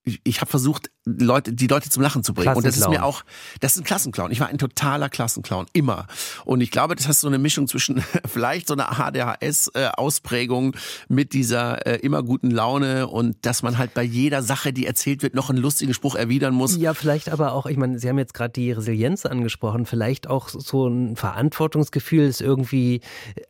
[0.04, 2.54] ich habe versucht, Leute, die Leute zum Lachen zu bringen.
[2.54, 3.24] Und das ist mir auch,
[3.60, 4.32] das ist ein Klassenclown.
[4.32, 6.06] Ich war ein totaler Klassenclown, immer.
[6.44, 10.76] Und ich glaube, das hast so eine Mischung zwischen vielleicht so einer HDHS-Ausprägung
[11.08, 15.22] mit dieser äh, immer guten Laune und dass man halt bei jeder Sache, die erzählt
[15.22, 16.76] wird, noch einen lustigen Spruch erwidern muss.
[16.76, 20.48] Ja, vielleicht aber auch, ich meine, Sie haben jetzt gerade die Resilienz angesprochen, vielleicht auch
[20.48, 23.00] so ein Verantwortungsgefühl, ist irgendwie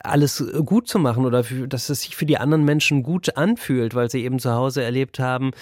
[0.01, 4.11] alles gut zu machen oder dass es sich für die anderen Menschen gut anfühlt, weil
[4.11, 5.53] sie eben zu Hause erlebt haben,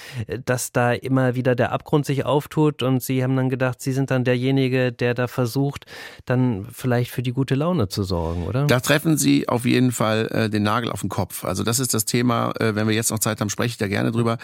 [0.44, 4.10] dass da immer wieder der Abgrund sich auftut und sie haben dann gedacht, sie sind
[4.10, 5.86] dann derjenige, der da versucht,
[6.24, 8.66] dann vielleicht für die gute Laune zu sorgen, oder?
[8.66, 11.44] Da treffen Sie auf jeden Fall äh, den Nagel auf den Kopf.
[11.44, 13.88] Also das ist das Thema, äh, wenn wir jetzt noch Zeit haben, spreche ich da
[13.88, 14.38] gerne drüber.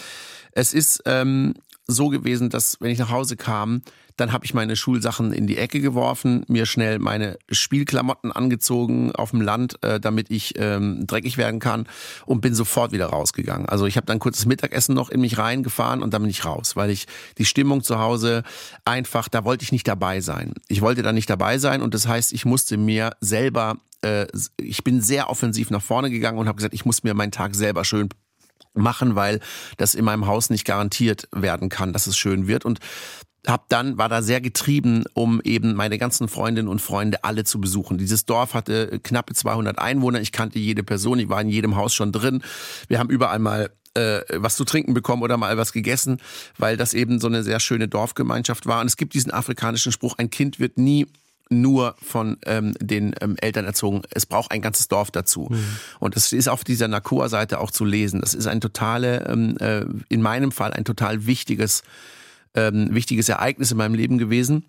[0.53, 1.55] Es ist ähm,
[1.87, 3.83] so gewesen, dass wenn ich nach Hause kam,
[4.17, 9.31] dann habe ich meine Schulsachen in die Ecke geworfen, mir schnell meine Spielklamotten angezogen auf
[9.31, 11.87] dem Land, äh, damit ich ähm, dreckig werden kann
[12.25, 13.69] und bin sofort wieder rausgegangen.
[13.69, 16.77] Also ich habe dann kurzes Mittagessen noch in mich reingefahren und dann bin ich raus,
[16.77, 17.07] weil ich
[17.39, 18.43] die Stimmung zu Hause
[18.85, 20.55] einfach, da wollte ich nicht dabei sein.
[20.69, 24.85] Ich wollte da nicht dabei sein und das heißt, ich musste mir selber äh, ich
[24.85, 27.85] bin sehr offensiv nach vorne gegangen und habe gesagt, ich muss mir meinen Tag selber
[27.85, 28.09] schön
[28.77, 29.41] machen, weil
[29.77, 32.65] das in meinem Haus nicht garantiert werden kann, dass es schön wird.
[32.65, 32.81] Und
[33.47, 37.61] hab dann war da sehr getrieben, um eben meine ganzen Freundinnen und Freunde alle zu
[37.61, 37.97] besuchen.
[37.97, 40.21] Dieses Dorf hatte knappe 200 Einwohner.
[40.21, 41.19] Ich kannte jede Person.
[41.19, 42.43] Ich war in jedem Haus schon drin.
[42.89, 46.19] Wir haben überall mal äh, was zu trinken bekommen oder mal was gegessen,
[46.59, 48.81] weil das eben so eine sehr schöne Dorfgemeinschaft war.
[48.81, 51.07] Und es gibt diesen afrikanischen Spruch: Ein Kind wird nie
[51.49, 54.03] nur von ähm, den ähm, Eltern erzogen.
[54.11, 55.49] Es braucht ein ganzes Dorf dazu.
[55.51, 55.65] Mhm.
[56.01, 58.21] Und das ist auf dieser Nakua-Seite auch zu lesen.
[58.21, 61.83] Das ist ein totale, ähm, äh, in meinem Fall ein total wichtiges
[62.57, 64.65] ähm, wichtiges Ereignis in meinem Leben gewesen.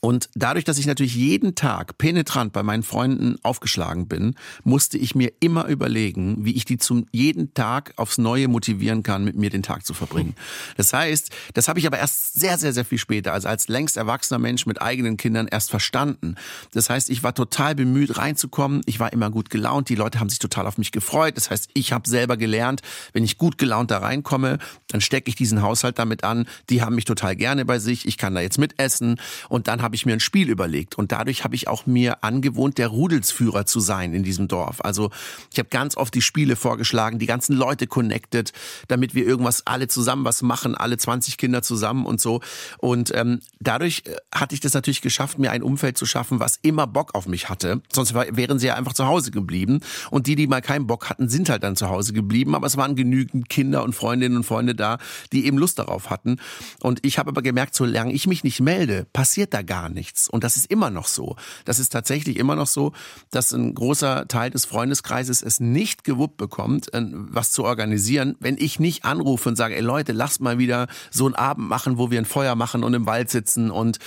[0.00, 5.14] Und dadurch, dass ich natürlich jeden Tag penetrant bei meinen Freunden aufgeschlagen bin, musste ich
[5.14, 9.50] mir immer überlegen, wie ich die zum jeden Tag aufs Neue motivieren kann, mit mir
[9.50, 10.34] den Tag zu verbringen.
[10.76, 13.96] Das heißt, das habe ich aber erst sehr, sehr, sehr viel später, also als längst
[13.96, 16.36] erwachsener Mensch mit eigenen Kindern erst verstanden.
[16.72, 18.82] Das heißt, ich war total bemüht reinzukommen.
[18.86, 19.88] Ich war immer gut gelaunt.
[19.88, 21.36] Die Leute haben sich total auf mich gefreut.
[21.36, 25.36] Das heißt, ich habe selber gelernt, wenn ich gut gelaunt da reinkomme, dann stecke ich
[25.36, 26.46] diesen Haushalt damit an.
[26.70, 28.06] Die haben mich total gerne bei sich.
[28.06, 31.44] Ich kann da jetzt mitessen und dann habe ich mir ein Spiel überlegt und dadurch
[31.44, 34.84] habe ich auch mir angewohnt, der Rudelsführer zu sein in diesem Dorf.
[34.84, 35.10] Also
[35.52, 38.52] ich habe ganz oft die Spiele vorgeschlagen, die ganzen Leute connected,
[38.88, 42.40] damit wir irgendwas alle zusammen was machen, alle 20 Kinder zusammen und so.
[42.78, 46.58] Und ähm, dadurch äh, hatte ich das natürlich geschafft, mir ein Umfeld zu schaffen, was
[46.62, 47.82] immer Bock auf mich hatte.
[47.92, 49.80] Sonst wären sie ja einfach zu Hause geblieben.
[50.10, 52.54] Und die, die mal keinen Bock hatten, sind halt dann zu Hause geblieben.
[52.54, 54.98] Aber es waren genügend Kinder und Freundinnen und Freunde da,
[55.32, 56.38] die eben Lust darauf hatten.
[56.80, 60.28] Und ich habe aber gemerkt, solange ich mich nicht melde, passiert da gar nichts.
[60.28, 61.36] Und das ist immer noch so.
[61.64, 62.92] Das ist tatsächlich immer noch so,
[63.30, 68.80] dass ein großer Teil des Freundeskreises es nicht gewuppt bekommt, was zu organisieren, wenn ich
[68.80, 72.18] nicht anrufe und sage, ey Leute, lasst mal wieder so einen Abend machen, wo wir
[72.18, 73.98] ein Feuer machen und im Wald sitzen und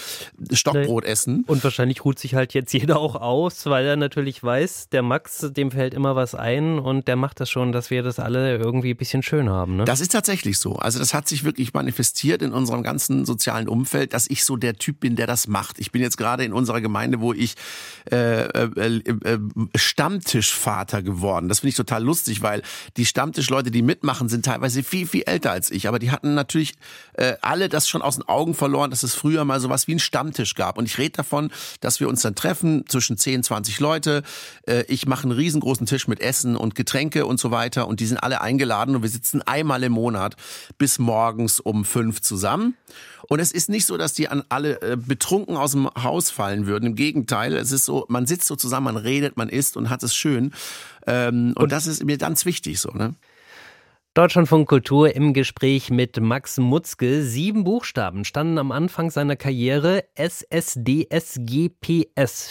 [0.52, 1.44] Stockbrot essen.
[1.48, 5.46] Und wahrscheinlich ruht sich halt jetzt jeder auch aus, weil er natürlich weiß, der Max,
[5.52, 8.92] dem fällt immer was ein und der macht das schon, dass wir das alle irgendwie
[8.92, 9.78] ein bisschen schön haben.
[9.78, 9.86] Ne?
[9.86, 10.76] Das ist tatsächlich so.
[10.76, 14.76] Also das hat sich wirklich manifestiert in unserem ganzen sozialen Umfeld, dass ich so der
[14.76, 15.80] Typ bin, der das macht.
[15.80, 17.56] Ich bin jetzt gerade in unserer Gemeinde, wo ich
[18.12, 19.40] äh, äh, äh,
[19.76, 21.50] Stammtischvater geworden.
[21.50, 22.62] Das finde ich total lustig, weil
[22.98, 25.88] die Stammtischleute, die mitmachen, sind teilweise viel, viel älter als ich.
[25.88, 26.74] Aber die hatten natürlich
[27.14, 30.00] äh, alle das schon aus den Augen verloren, dass es früher mal sowas wie einen
[30.00, 30.78] Stammtisch gab.
[30.78, 34.24] Und ich rede davon, dass wir uns dann treffen, zwischen 10, 20 Leute.
[34.68, 37.88] Äh, ich mache einen riesengroßen Tisch mit Essen und Getränke und so weiter.
[37.88, 40.36] Und die sind alle eingeladen und wir sitzen einmal im Monat
[40.78, 42.76] bis morgens um fünf zusammen.
[43.28, 46.68] Und es ist nicht so, dass die an alle äh, betrunken aus dem Haus fallen
[46.68, 46.88] würden.
[46.88, 50.04] Im Gegenteil, es ist so, man sitzt so zusammen, man redet, man isst und hat
[50.04, 50.54] es schön.
[51.06, 53.16] Ähm, und, und das ist mir ganz wichtig so, ne?
[54.18, 57.22] Deutschlandfunk Kultur im Gespräch mit Max Mutzke.
[57.22, 60.06] Sieben Buchstaben standen am Anfang seiner Karriere.
[60.16, 61.06] SSDSGPS.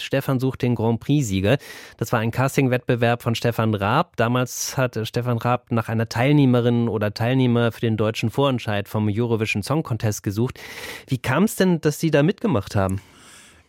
[0.00, 1.58] Stefan sucht den Grand Prix-Sieger.
[1.96, 4.16] Das war ein Casting-Wettbewerb von Stefan Raab.
[4.16, 9.64] Damals hat Stefan Raab nach einer Teilnehmerin oder Teilnehmer für den deutschen Vorentscheid vom Eurovision
[9.64, 10.60] Song Contest gesucht.
[11.08, 13.00] Wie kam es denn, dass Sie da mitgemacht haben?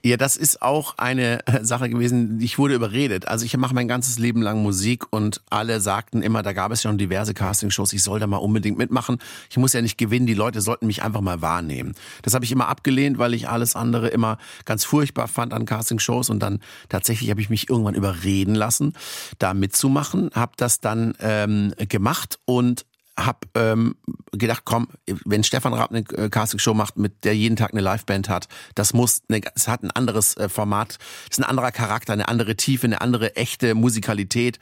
[0.08, 3.28] Ja, das ist auch eine äh, Sache gewesen, ich wurde überredet.
[3.28, 6.82] Also ich mache mein ganzes Leben lang Musik und alle sagten immer, da gab es
[6.82, 9.18] ja schon diverse Castingshows, ich soll da mal unbedingt mitmachen.
[9.50, 11.94] Ich muss ja nicht gewinnen, die Leute sollten mich einfach mal wahrnehmen.
[12.22, 16.30] Das habe ich immer abgelehnt, weil ich alles andere immer ganz furchtbar fand an Castingshows
[16.30, 18.94] und dann tatsächlich habe ich mich irgendwann überreden lassen,
[19.40, 22.86] da mitzumachen, habe das dann ähm, gemacht und
[23.18, 23.96] habe ähm,
[24.32, 24.88] gedacht, komm,
[25.26, 28.94] wenn Stefan Raab eine äh, Castingshow macht, mit der jeden Tag eine Liveband hat, das
[28.94, 30.98] muss, eine, es hat ein anderes äh, Format,
[31.30, 34.60] es ist ein anderer Charakter, eine andere Tiefe, eine andere echte Musikalität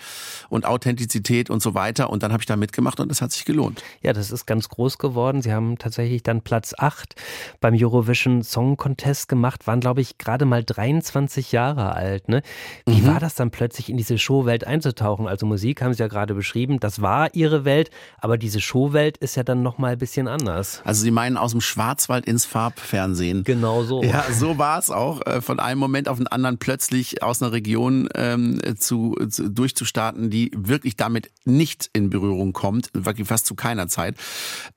[0.50, 2.10] und Authentizität und so weiter.
[2.10, 3.84] Und dann habe ich da mitgemacht und das hat sich gelohnt.
[4.02, 5.42] Ja, das ist ganz groß geworden.
[5.42, 7.16] Sie haben tatsächlich dann Platz 8
[7.60, 12.30] beim Eurovision Song Contest gemacht, waren, glaube ich, gerade mal 23 Jahre alt.
[12.30, 12.42] Ne?
[12.86, 13.08] Wie mhm.
[13.08, 15.28] war das dann plötzlich in diese Showwelt einzutauchen?
[15.28, 17.90] Also Musik haben Sie ja gerade beschrieben, das war Ihre Welt,
[18.20, 20.82] aber die diese Showwelt ist ja dann noch mal ein bisschen anders.
[20.84, 23.44] Also Sie meinen aus dem Schwarzwald ins Farbfernsehen.
[23.44, 24.04] Genau so.
[24.04, 25.26] Ja, so war es auch.
[25.26, 30.30] Äh, von einem Moment auf den anderen plötzlich aus einer Region ähm, zu, zu, durchzustarten,
[30.30, 34.16] die wirklich damit nicht in Berührung kommt, wirklich fast zu keiner Zeit.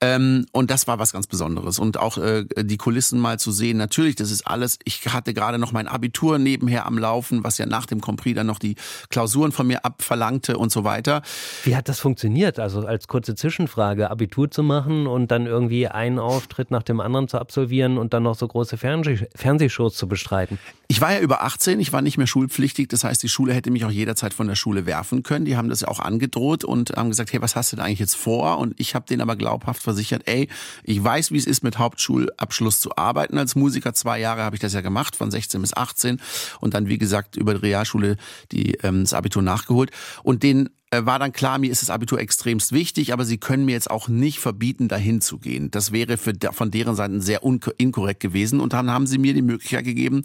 [0.01, 1.77] Ähm, und das war was ganz Besonderes.
[1.77, 3.77] Und auch äh, die Kulissen mal zu sehen.
[3.77, 4.79] Natürlich, das ist alles.
[4.83, 8.47] Ich hatte gerade noch mein Abitur nebenher am Laufen, was ja nach dem Compris dann
[8.47, 8.77] noch die
[9.09, 11.21] Klausuren von mir abverlangte und so weiter.
[11.63, 12.57] Wie hat das funktioniert?
[12.57, 17.01] Also als kurze Zwischen Zwischenfrage, Abitur zu machen und dann irgendwie einen Auftritt nach dem
[17.01, 20.57] anderen zu absolvieren und dann noch so große Fernseh Fernsehshows zu bestreiten?
[20.87, 23.69] Ich war ja über 18, ich war nicht mehr schulpflichtig, das heißt, die Schule hätte
[23.69, 25.43] mich auch jederzeit von der Schule werfen können.
[25.43, 27.99] Die haben das ja auch angedroht und haben gesagt, hey, was hast du denn eigentlich
[27.99, 28.59] jetzt vor?
[28.59, 30.47] Und ich habe denen aber glaubhaft versichert, ey,
[30.83, 33.93] ich weiß, wie es ist, mit Hauptschulabschluss zu arbeiten als Musiker.
[33.93, 36.21] Zwei Jahre habe ich das ja gemacht, von 16 bis 18
[36.61, 38.15] und dann, wie gesagt, über die Realschule
[38.53, 39.91] die, ähm, das Abitur nachgeholt.
[40.23, 43.73] Und den war dann klar, mir ist das Abitur extremst wichtig, aber sie können mir
[43.73, 45.69] jetzt auch nicht verbieten, dahin zu gehen.
[45.69, 47.41] Das wäre für, von deren Seite sehr
[47.77, 48.59] inkorrekt gewesen.
[48.59, 50.23] Und dann haben sie mir die Möglichkeit gegeben,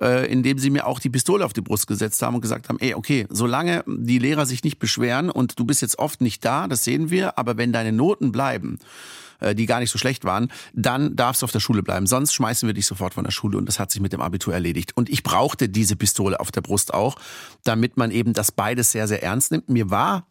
[0.00, 2.78] äh, indem sie mir auch die Pistole auf die Brust gesetzt haben und gesagt haben,
[2.78, 6.68] ey, okay, solange die Lehrer sich nicht beschweren und du bist jetzt oft nicht da,
[6.68, 10.50] das sehen wir, aber wenn deine Noten bleiben, äh, die gar nicht so schlecht waren,
[10.74, 12.06] dann darfst du auf der Schule bleiben.
[12.06, 14.54] Sonst schmeißen wir dich sofort von der Schule und das hat sich mit dem Abitur
[14.54, 14.96] erledigt.
[14.96, 17.16] Und ich brauchte diese Pistole auf der Brust auch,
[17.64, 19.68] damit man eben das beides sehr, sehr ernst nimmt.
[19.68, 20.26] Mir war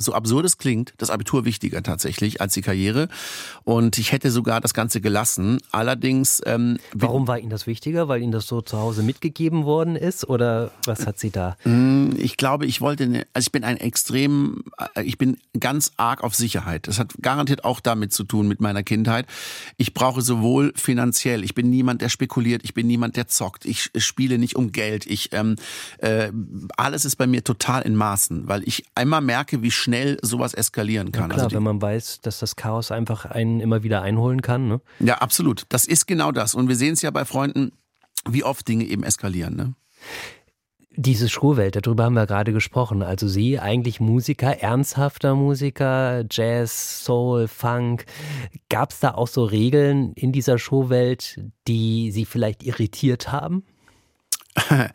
[0.00, 3.08] so absurd es klingt, das Abitur wichtiger tatsächlich als die Karriere.
[3.64, 5.58] Und ich hätte sogar das Ganze gelassen.
[5.70, 6.40] Allerdings.
[6.46, 8.08] Ähm, Warum war Ihnen das wichtiger?
[8.08, 10.28] Weil Ihnen das so zu Hause mitgegeben worden ist?
[10.28, 11.56] Oder was hat Sie da?
[11.64, 16.24] Mm, ich glaube, ich wollte, also ich bin ein extrem, äh, ich bin ganz arg
[16.24, 16.88] auf Sicherheit.
[16.88, 19.26] Das hat garantiert auch damit zu tun mit meiner Kindheit.
[19.76, 23.90] Ich brauche sowohl finanziell, ich bin niemand, der spekuliert, ich bin niemand, der zockt, ich
[23.96, 25.06] spiele nicht um Geld.
[25.06, 25.56] Ich, ähm,
[25.98, 26.32] äh,
[26.76, 30.54] alles ist bei mir total in Maßen, weil ich einmal merke, wie schnell schnell sowas
[30.54, 31.22] eskalieren kann.
[31.22, 34.40] Ja, klar, also die, wenn man weiß, dass das Chaos einfach einen immer wieder einholen
[34.40, 34.68] kann.
[34.68, 34.80] Ne?
[35.00, 35.64] Ja, absolut.
[35.68, 36.54] Das ist genau das.
[36.54, 37.72] Und wir sehen es ja bei Freunden,
[38.28, 39.56] wie oft Dinge eben eskalieren.
[39.56, 39.74] Ne?
[40.96, 43.02] Diese Schulwelt, darüber haben wir gerade gesprochen.
[43.02, 48.04] Also Sie, eigentlich Musiker, ernsthafter Musiker, Jazz, Soul, Funk.
[48.68, 53.64] Gab es da auch so Regeln in dieser Showwelt, die Sie vielleicht irritiert haben?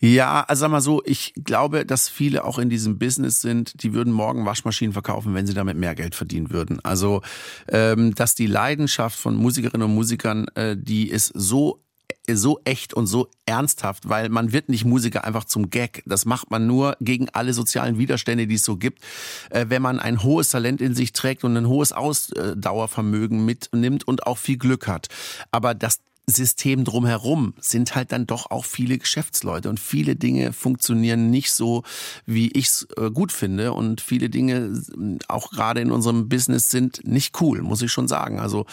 [0.00, 3.94] Ja, also sag mal so, ich glaube, dass viele auch in diesem Business sind, die
[3.94, 6.78] würden morgen Waschmaschinen verkaufen, wenn sie damit mehr Geld verdienen würden.
[6.84, 7.22] Also,
[7.66, 11.82] ähm, dass die Leidenschaft von Musikerinnen und Musikern, äh, die ist so
[12.30, 16.02] so echt und so ernsthaft, weil man wird nicht Musiker einfach zum Gag.
[16.04, 19.02] Das macht man nur gegen alle sozialen Widerstände, die es so gibt.
[19.50, 24.26] Äh, wenn man ein hohes Talent in sich trägt und ein hohes Ausdauervermögen mitnimmt und
[24.26, 25.08] auch viel Glück hat.
[25.50, 31.30] Aber das System drumherum sind halt dann doch auch viele Geschäftsleute und viele Dinge funktionieren
[31.30, 31.82] nicht so,
[32.26, 34.82] wie ich es äh, gut finde und viele Dinge
[35.28, 38.38] auch gerade in unserem Business sind nicht cool, muss ich schon sagen.
[38.38, 38.66] Also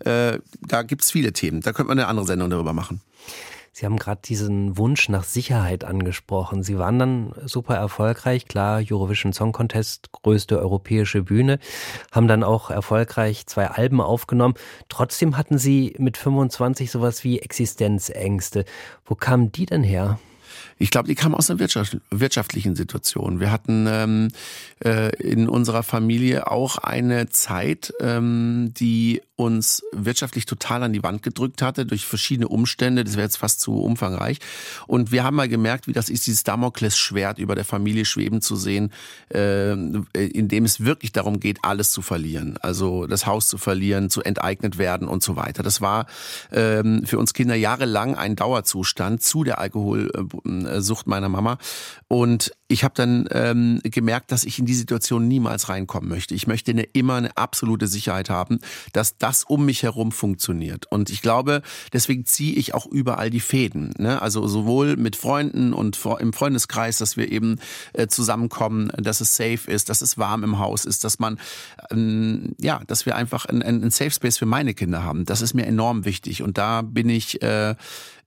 [0.00, 1.60] äh, da gibt's viele Themen.
[1.60, 3.00] Da könnte man eine andere Sendung darüber machen.
[3.78, 6.62] Sie haben gerade diesen Wunsch nach Sicherheit angesprochen.
[6.62, 11.58] Sie waren dann super erfolgreich, klar, Eurovision Song Contest, größte europäische Bühne,
[12.10, 14.54] haben dann auch erfolgreich zwei Alben aufgenommen.
[14.88, 18.64] Trotzdem hatten Sie mit 25 sowas wie Existenzängste.
[19.04, 20.18] Wo kamen die denn her?
[20.78, 23.40] Ich glaube, die kam aus einer Wirtschaft, wirtschaftlichen Situation.
[23.40, 24.28] Wir hatten ähm,
[24.84, 31.22] äh, in unserer Familie auch eine Zeit, ähm, die uns wirtschaftlich total an die Wand
[31.22, 33.04] gedrückt hatte durch verschiedene Umstände.
[33.04, 34.38] Das wäre jetzt fast zu umfangreich.
[34.86, 38.56] Und wir haben mal gemerkt, wie das ist, dieses Damoklesschwert über der Familie schweben zu
[38.56, 38.92] sehen,
[39.32, 42.58] äh, in dem es wirklich darum geht, alles zu verlieren.
[42.62, 45.62] Also das Haus zu verlieren, zu enteignet werden und so weiter.
[45.62, 46.06] Das war
[46.50, 49.58] ähm, für uns Kinder jahrelang ein Dauerzustand zu der
[50.66, 51.58] Alkoholsucht meiner Mama.
[52.08, 56.34] Und ich habe dann ähm, gemerkt, dass ich in die Situation niemals reinkommen möchte.
[56.34, 58.58] Ich möchte eine, immer eine absolute Sicherheit haben,
[58.92, 60.86] dass das um mich herum funktioniert.
[60.90, 63.94] Und ich glaube, deswegen ziehe ich auch überall die Fäden.
[63.98, 64.20] Ne?
[64.20, 67.58] Also sowohl mit Freunden und im Freundeskreis, dass wir eben
[67.92, 71.38] äh, zusammenkommen, dass es safe ist, dass es warm im Haus ist, dass man
[71.90, 75.24] ähm, ja, dass wir einfach ein, ein Safe Space für meine Kinder haben.
[75.24, 76.42] Das ist mir enorm wichtig.
[76.42, 77.74] Und da bin ich äh,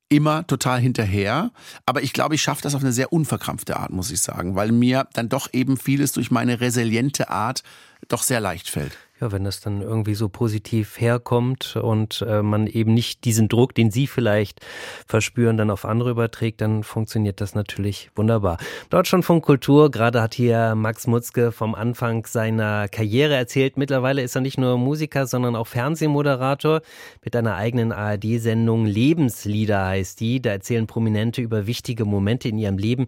[0.09, 1.51] immer total hinterher.
[1.85, 4.71] Aber ich glaube, ich schaffe das auf eine sehr unverkrampfte Art, muss ich sagen, weil
[4.71, 7.63] mir dann doch eben vieles durch meine resiliente Art
[8.07, 12.67] doch sehr leicht fällt ja, wenn das dann irgendwie so positiv herkommt und äh, man
[12.67, 14.61] eben nicht diesen Druck, den Sie vielleicht
[15.05, 18.57] verspüren, dann auf andere überträgt, dann funktioniert das natürlich wunderbar.
[18.89, 23.77] Deutschlandfunk Kultur, gerade hat hier Max Mutzke vom Anfang seiner Karriere erzählt.
[23.77, 26.81] Mittlerweile ist er nicht nur Musiker, sondern auch Fernsehmoderator
[27.23, 30.41] mit einer eigenen ARD-Sendung Lebenslieder heißt die.
[30.41, 33.05] Da erzählen Prominente über wichtige Momente in ihrem Leben,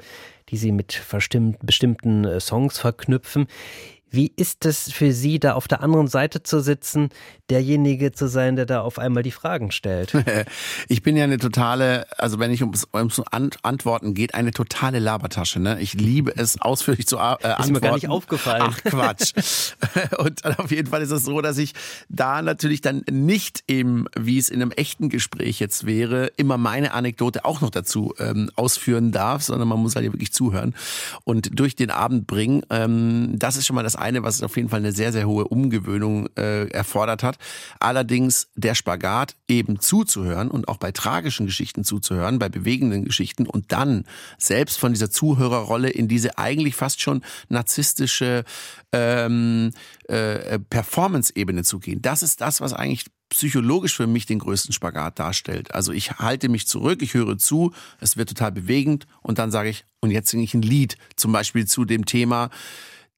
[0.49, 1.01] die sie mit
[1.61, 3.47] bestimmten äh, Songs verknüpfen.
[4.11, 7.09] Wie ist es für Sie, da auf der anderen Seite zu sitzen,
[7.51, 10.13] derjenige zu sein, der da auf einmal die Fragen stellt?
[10.87, 13.21] Ich bin ja eine totale, also wenn ich ums, ums
[13.61, 15.59] Antworten geht, eine totale Labertasche.
[15.59, 15.79] Ne?
[15.79, 17.61] Ich liebe es, ausführlich zu äh, antworten.
[17.61, 18.63] Ist mir gar nicht aufgefallen.
[18.65, 19.33] Ach Quatsch.
[20.17, 21.73] Und auf jeden Fall ist es so, dass ich
[22.09, 26.93] da natürlich dann nicht eben, wie es in einem echten Gespräch jetzt wäre, immer meine
[26.93, 30.73] Anekdote auch noch dazu ähm, ausführen darf, sondern man muss halt wirklich zuhören
[31.23, 32.63] und durch den Abend bringen.
[32.69, 35.45] Ähm, das ist schon mal das eine, was auf jeden Fall eine sehr, sehr hohe
[35.45, 37.37] Umgewöhnung äh, erfordert hat.
[37.79, 43.71] Allerdings der Spagat eben zuzuhören und auch bei tragischen Geschichten zuzuhören, bei bewegenden Geschichten und
[43.71, 44.05] dann
[44.37, 48.43] selbst von dieser Zuhörerrolle in diese eigentlich fast schon narzisstische
[48.91, 49.71] ähm,
[50.07, 52.01] äh, Performance-Ebene zu gehen.
[52.01, 55.73] Das ist das, was eigentlich psychologisch für mich den größten Spagat darstellt.
[55.73, 59.69] Also ich halte mich zurück, ich höre zu, es wird total bewegend und dann sage
[59.69, 62.49] ich, und jetzt singe ich ein Lied, zum Beispiel zu dem Thema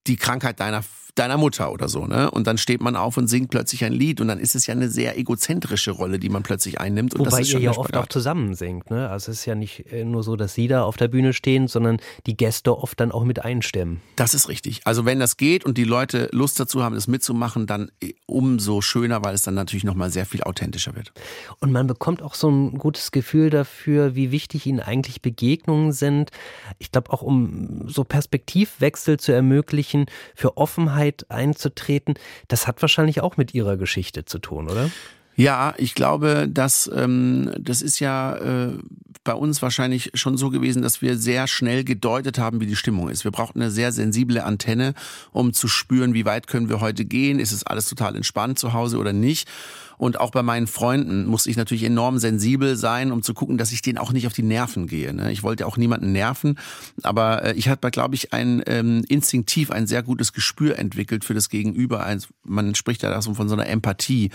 [0.05, 0.83] die Krankheit deiner
[1.15, 2.31] deiner Mutter oder so, ne?
[2.31, 4.73] Und dann steht man auf und singt plötzlich ein Lied und dann ist es ja
[4.73, 7.13] eine sehr egozentrische Rolle, die man plötzlich einnimmt.
[7.13, 9.09] Und Wobei das ist ihr ja oft auch zusammen singt, ne?
[9.09, 11.67] Also es ist ja nicht äh, nur so, dass Sie da auf der Bühne stehen,
[11.67, 14.01] sondern die Gäste oft dann auch mit einstimmen.
[14.15, 14.81] Das ist richtig.
[14.85, 18.81] Also wenn das geht und die Leute Lust dazu haben, das mitzumachen, dann äh, umso
[18.81, 21.13] schöner, weil es dann natürlich nochmal sehr viel authentischer wird.
[21.59, 26.31] Und man bekommt auch so ein gutes Gefühl dafür, wie wichtig Ihnen eigentlich Begegnungen sind.
[26.79, 32.15] Ich glaube auch, um so Perspektivwechsel zu ermöglichen, für Offenheit einzutreten,
[32.47, 34.89] das hat wahrscheinlich auch mit Ihrer Geschichte zu tun, oder?
[35.35, 38.77] Ja, ich glaube, dass ähm, das ist ja äh,
[39.23, 43.09] bei uns wahrscheinlich schon so gewesen, dass wir sehr schnell gedeutet haben, wie die Stimmung
[43.09, 43.23] ist.
[43.23, 44.93] Wir brauchten eine sehr sensible Antenne,
[45.31, 47.39] um zu spüren, wie weit können wir heute gehen.
[47.39, 49.49] Ist es alles total entspannt zu Hause oder nicht?
[49.97, 53.71] Und auch bei meinen Freunden musste ich natürlich enorm sensibel sein, um zu gucken, dass
[53.71, 55.13] ich denen auch nicht auf die Nerven gehe.
[55.13, 55.31] Ne?
[55.31, 56.59] Ich wollte auch niemanden nerven,
[57.03, 61.33] aber äh, ich hatte, glaube ich, ein ähm, instinktiv ein sehr gutes Gespür entwickelt für
[61.33, 62.05] das Gegenüber.
[62.05, 64.31] Also man spricht ja da so von so einer Empathie.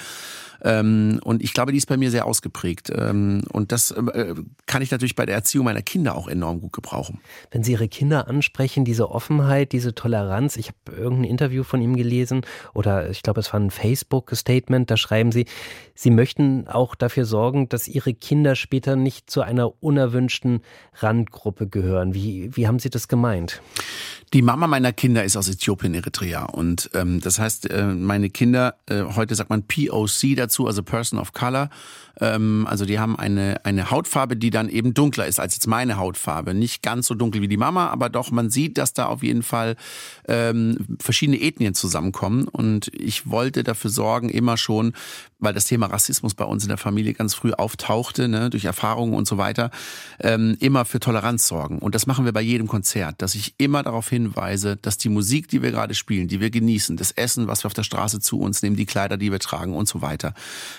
[0.63, 2.91] Ähm, und ich glaube, die ist bei mir sehr ausgeprägt.
[2.95, 4.35] Ähm, und das äh,
[4.67, 7.21] kann ich natürlich bei der Erziehung meiner Kinder auch enorm gut gebrauchen.
[7.51, 11.97] Wenn Sie Ihre Kinder ansprechen, diese Offenheit, diese Toleranz, ich habe irgendein Interview von ihm
[11.97, 12.43] gelesen
[12.75, 15.47] oder ich glaube, es war ein Facebook-Statement, da schreiben Sie,
[15.95, 20.63] Sie möchten auch dafür sorgen, dass Ihre Kinder später nicht zu einer unerwünschten
[20.95, 22.15] Randgruppe gehören.
[22.15, 23.63] Wie, wie haben Sie das gemeint?
[24.35, 26.45] Die Mama meiner Kinder ist aus Äthiopien, Eritrea.
[26.45, 31.18] Und ähm, das heißt, äh, meine Kinder, äh, heute sagt man POC dazu, also Person
[31.18, 31.70] of Color.
[32.20, 35.97] Ähm, also die haben eine, eine Hautfarbe, die dann eben dunkler ist als jetzt meine
[35.97, 36.53] Hautfarbe.
[36.53, 39.43] Nicht ganz so dunkel wie die Mama, aber doch, man sieht, dass da auf jeden
[39.43, 39.76] Fall
[40.26, 42.49] ähm, verschiedene Ethnien zusammenkommen.
[42.49, 44.93] Und ich wollte dafür sorgen, immer schon,
[45.39, 49.14] weil das Thema Rassismus bei uns in der Familie ganz früh auftauchte, ne, durch Erfahrungen
[49.14, 49.70] und so weiter,
[50.20, 51.79] ähm, immer für Toleranz sorgen.
[51.79, 55.49] Und das machen wir bei jedem Konzert, dass ich immer darauf hinweise, dass die Musik,
[55.49, 58.41] die wir gerade spielen, die wir genießen, das Essen, was wir auf der Straße zu
[58.41, 60.35] uns nehmen, die Kleider, die wir tragen und so weiter,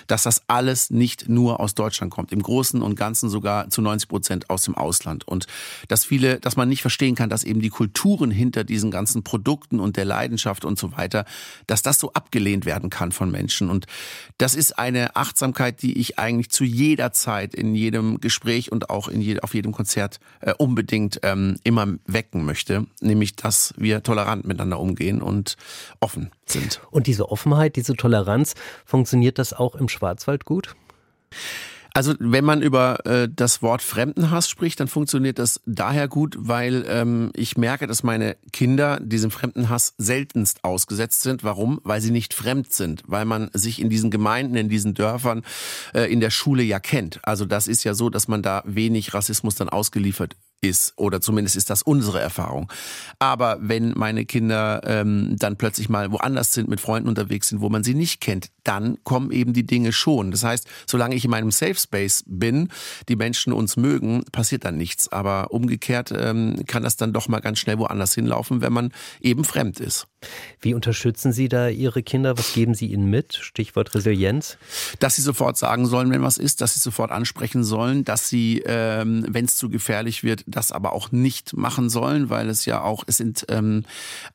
[0.06, 4.08] dass das alles nicht nur aus Deutschland kommt, im Großen und Ganzen sogar zu 90
[4.08, 5.26] Prozent aus dem Ausland.
[5.26, 5.46] Und
[5.88, 9.80] dass viele, dass man nicht verstehen kann, dass eben die Kulturen hinter diesen ganzen Produkten
[9.80, 11.24] und der Leidenschaft und so weiter,
[11.66, 13.70] dass das so abgelehnt werden kann von Menschen.
[13.70, 13.86] Und
[14.38, 19.08] das ist eine Achtsamkeit, die ich eigentlich zu jeder Zeit in jedem Gespräch und auch
[19.08, 24.46] in je, auf jedem Konzert äh, unbedingt ähm, immer wecken möchte, nämlich dass wir tolerant
[24.46, 25.56] miteinander umgehen und
[26.00, 26.80] offen sind.
[26.90, 28.54] Und diese Offenheit, diese Toleranz,
[28.84, 30.74] funktioniert das auch im Schwarzwald gut?
[31.92, 36.84] Also wenn man über äh, das Wort Fremdenhass spricht, dann funktioniert das daher gut, weil
[36.88, 41.42] ähm, ich merke, dass meine Kinder diesem Fremdenhass seltenst ausgesetzt sind.
[41.42, 41.80] Warum?
[41.82, 45.42] Weil sie nicht fremd sind, weil man sich in diesen Gemeinden, in diesen Dörfern,
[45.92, 47.20] äh, in der Schule ja kennt.
[47.24, 51.56] Also das ist ja so, dass man da wenig Rassismus dann ausgeliefert ist oder zumindest
[51.56, 52.70] ist das unsere Erfahrung.
[53.18, 57.68] Aber wenn meine Kinder ähm, dann plötzlich mal woanders sind, mit Freunden unterwegs sind, wo
[57.68, 60.30] man sie nicht kennt, dann kommen eben die Dinge schon.
[60.30, 62.68] Das heißt, solange ich in meinem Safe Space bin,
[63.08, 65.10] die Menschen uns mögen, passiert dann nichts.
[65.10, 69.44] Aber umgekehrt ähm, kann das dann doch mal ganz schnell woanders hinlaufen, wenn man eben
[69.44, 70.06] fremd ist.
[70.60, 72.36] Wie unterstützen Sie da Ihre Kinder?
[72.36, 73.34] Was geben Sie ihnen mit?
[73.34, 74.58] Stichwort Resilienz.
[74.98, 78.62] Dass sie sofort sagen sollen, wenn was ist, dass sie sofort ansprechen sollen, dass sie,
[78.66, 82.82] ähm, wenn es zu gefährlich wird, das aber auch nicht machen sollen, weil es ja
[82.82, 83.84] auch, es sind ähm,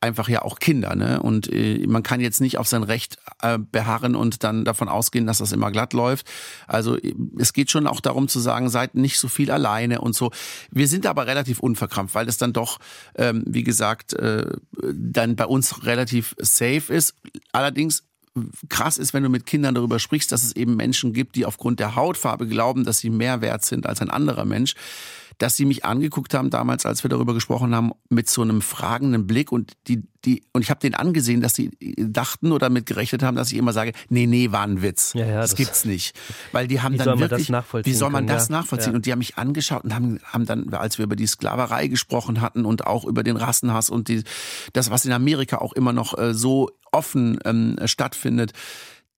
[0.01, 1.21] einfach ja auch Kinder, ne?
[1.21, 5.27] Und äh, man kann jetzt nicht auf sein Recht äh, beharren und dann davon ausgehen,
[5.27, 6.27] dass das immer glatt läuft.
[6.67, 6.97] Also
[7.37, 10.31] es geht schon auch darum zu sagen, seid nicht so viel alleine und so.
[10.71, 12.79] Wir sind aber relativ unverkrampft, weil das dann doch,
[13.15, 14.45] ähm, wie gesagt, äh,
[14.93, 17.15] dann bei uns relativ safe ist.
[17.51, 18.03] Allerdings
[18.69, 21.79] krass ist, wenn du mit Kindern darüber sprichst, dass es eben Menschen gibt, die aufgrund
[21.79, 24.75] der Hautfarbe glauben, dass sie mehr wert sind als ein anderer Mensch
[25.37, 29.27] dass sie mich angeguckt haben damals, als wir darüber gesprochen haben, mit so einem fragenden
[29.27, 33.23] Blick und die, die, und ich habe denen angesehen, dass sie dachten oder damit gerechnet
[33.23, 35.13] haben, dass ich immer sage, nee, nee, war ein Witz.
[35.13, 36.17] Ja, ja, das, das gibt's nicht.
[36.51, 38.49] Weil die haben wie dann soll man wirklich, das nachvollziehen wie soll man können, das
[38.49, 38.57] ja.
[38.57, 38.95] nachvollziehen?
[38.95, 42.41] Und die haben mich angeschaut und haben, haben dann, als wir über die Sklaverei gesprochen
[42.41, 44.23] hatten und auch über den Rassenhass und die,
[44.73, 48.53] das, was in Amerika auch immer noch äh, so offen ähm, stattfindet,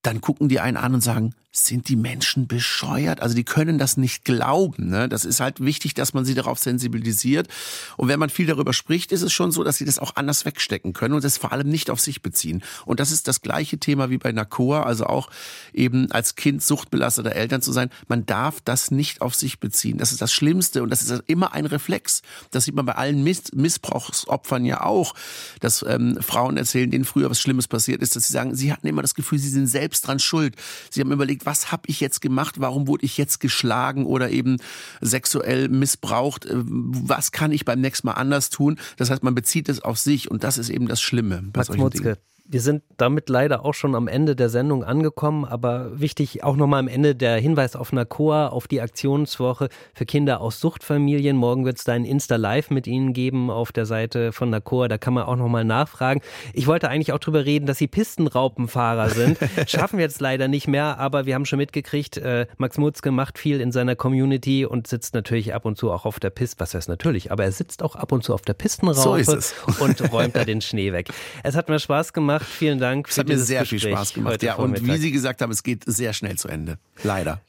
[0.02, 3.20] dann gucken die einen an und sagen, sind die Menschen bescheuert?
[3.20, 4.88] Also die können das nicht glauben.
[4.90, 5.08] Ne?
[5.08, 7.48] Das ist halt wichtig, dass man sie darauf sensibilisiert.
[7.96, 10.44] Und wenn man viel darüber spricht, ist es schon so, dass sie das auch anders
[10.44, 12.62] wegstecken können und das vor allem nicht auf sich beziehen.
[12.84, 15.30] Und das ist das gleiche Thema wie bei Nakoa, also auch
[15.72, 17.90] eben als Kind suchtbelasteter Eltern zu sein.
[18.08, 19.98] Man darf das nicht auf sich beziehen.
[19.98, 22.22] Das ist das Schlimmste und das ist immer ein Reflex.
[22.50, 25.14] Das sieht man bei allen Miss Missbrauchsopfern ja auch,
[25.60, 28.86] dass ähm, Frauen erzählen, denen früher was Schlimmes passiert ist, dass sie sagen, sie hatten
[28.86, 30.54] immer das Gefühl, sie sind selbst dran schuld.
[30.90, 32.56] Sie haben überlegt, was habe ich jetzt gemacht?
[32.58, 34.58] Warum wurde ich jetzt geschlagen oder eben
[35.00, 36.46] sexuell missbraucht?
[36.46, 38.78] Äh, was kann ich beim nächsten Mal anders tun?
[38.96, 41.66] Das heißt, man bezieht es auf sich und das ist eben das Schlimme bei Max
[41.68, 42.16] solchen Mutzke, Dingen.
[42.50, 46.80] Wir sind damit leider auch schon am Ende der Sendung angekommen, aber wichtig auch nochmal
[46.80, 51.36] am Ende der Hinweis auf NACOA, auf die Aktionswoche für Kinder aus Suchtfamilien.
[51.36, 54.96] Morgen wird es da ein Insta-Live mit Ihnen geben auf der Seite von NACOA, da
[54.96, 56.22] kann man auch nochmal nachfragen.
[56.54, 59.36] Ich wollte eigentlich auch drüber reden, dass Sie Pistenraupenfahrer sind.
[59.66, 63.38] Schaffen wir jetzt leider nicht mehr, aber wir haben schon mitgekriegt, äh, Max Mutzke macht
[63.38, 66.72] viel in seiner Community und sitzt natürlich ab und zu auch auf der Piste, was
[66.72, 70.34] heißt natürlich, aber er sitzt auch ab und zu auf der Pistenraupe so und räumt
[70.34, 71.10] da den Schnee weg.
[71.42, 72.56] Es hat mir Spaß gemacht gemacht.
[72.58, 73.08] Vielen Dank.
[73.08, 74.42] Es hat mir sehr Gespräch viel Spaß gemacht.
[74.42, 76.78] Ja, und wie Sie gesagt haben, es geht sehr schnell zu Ende.
[77.02, 77.40] Leider.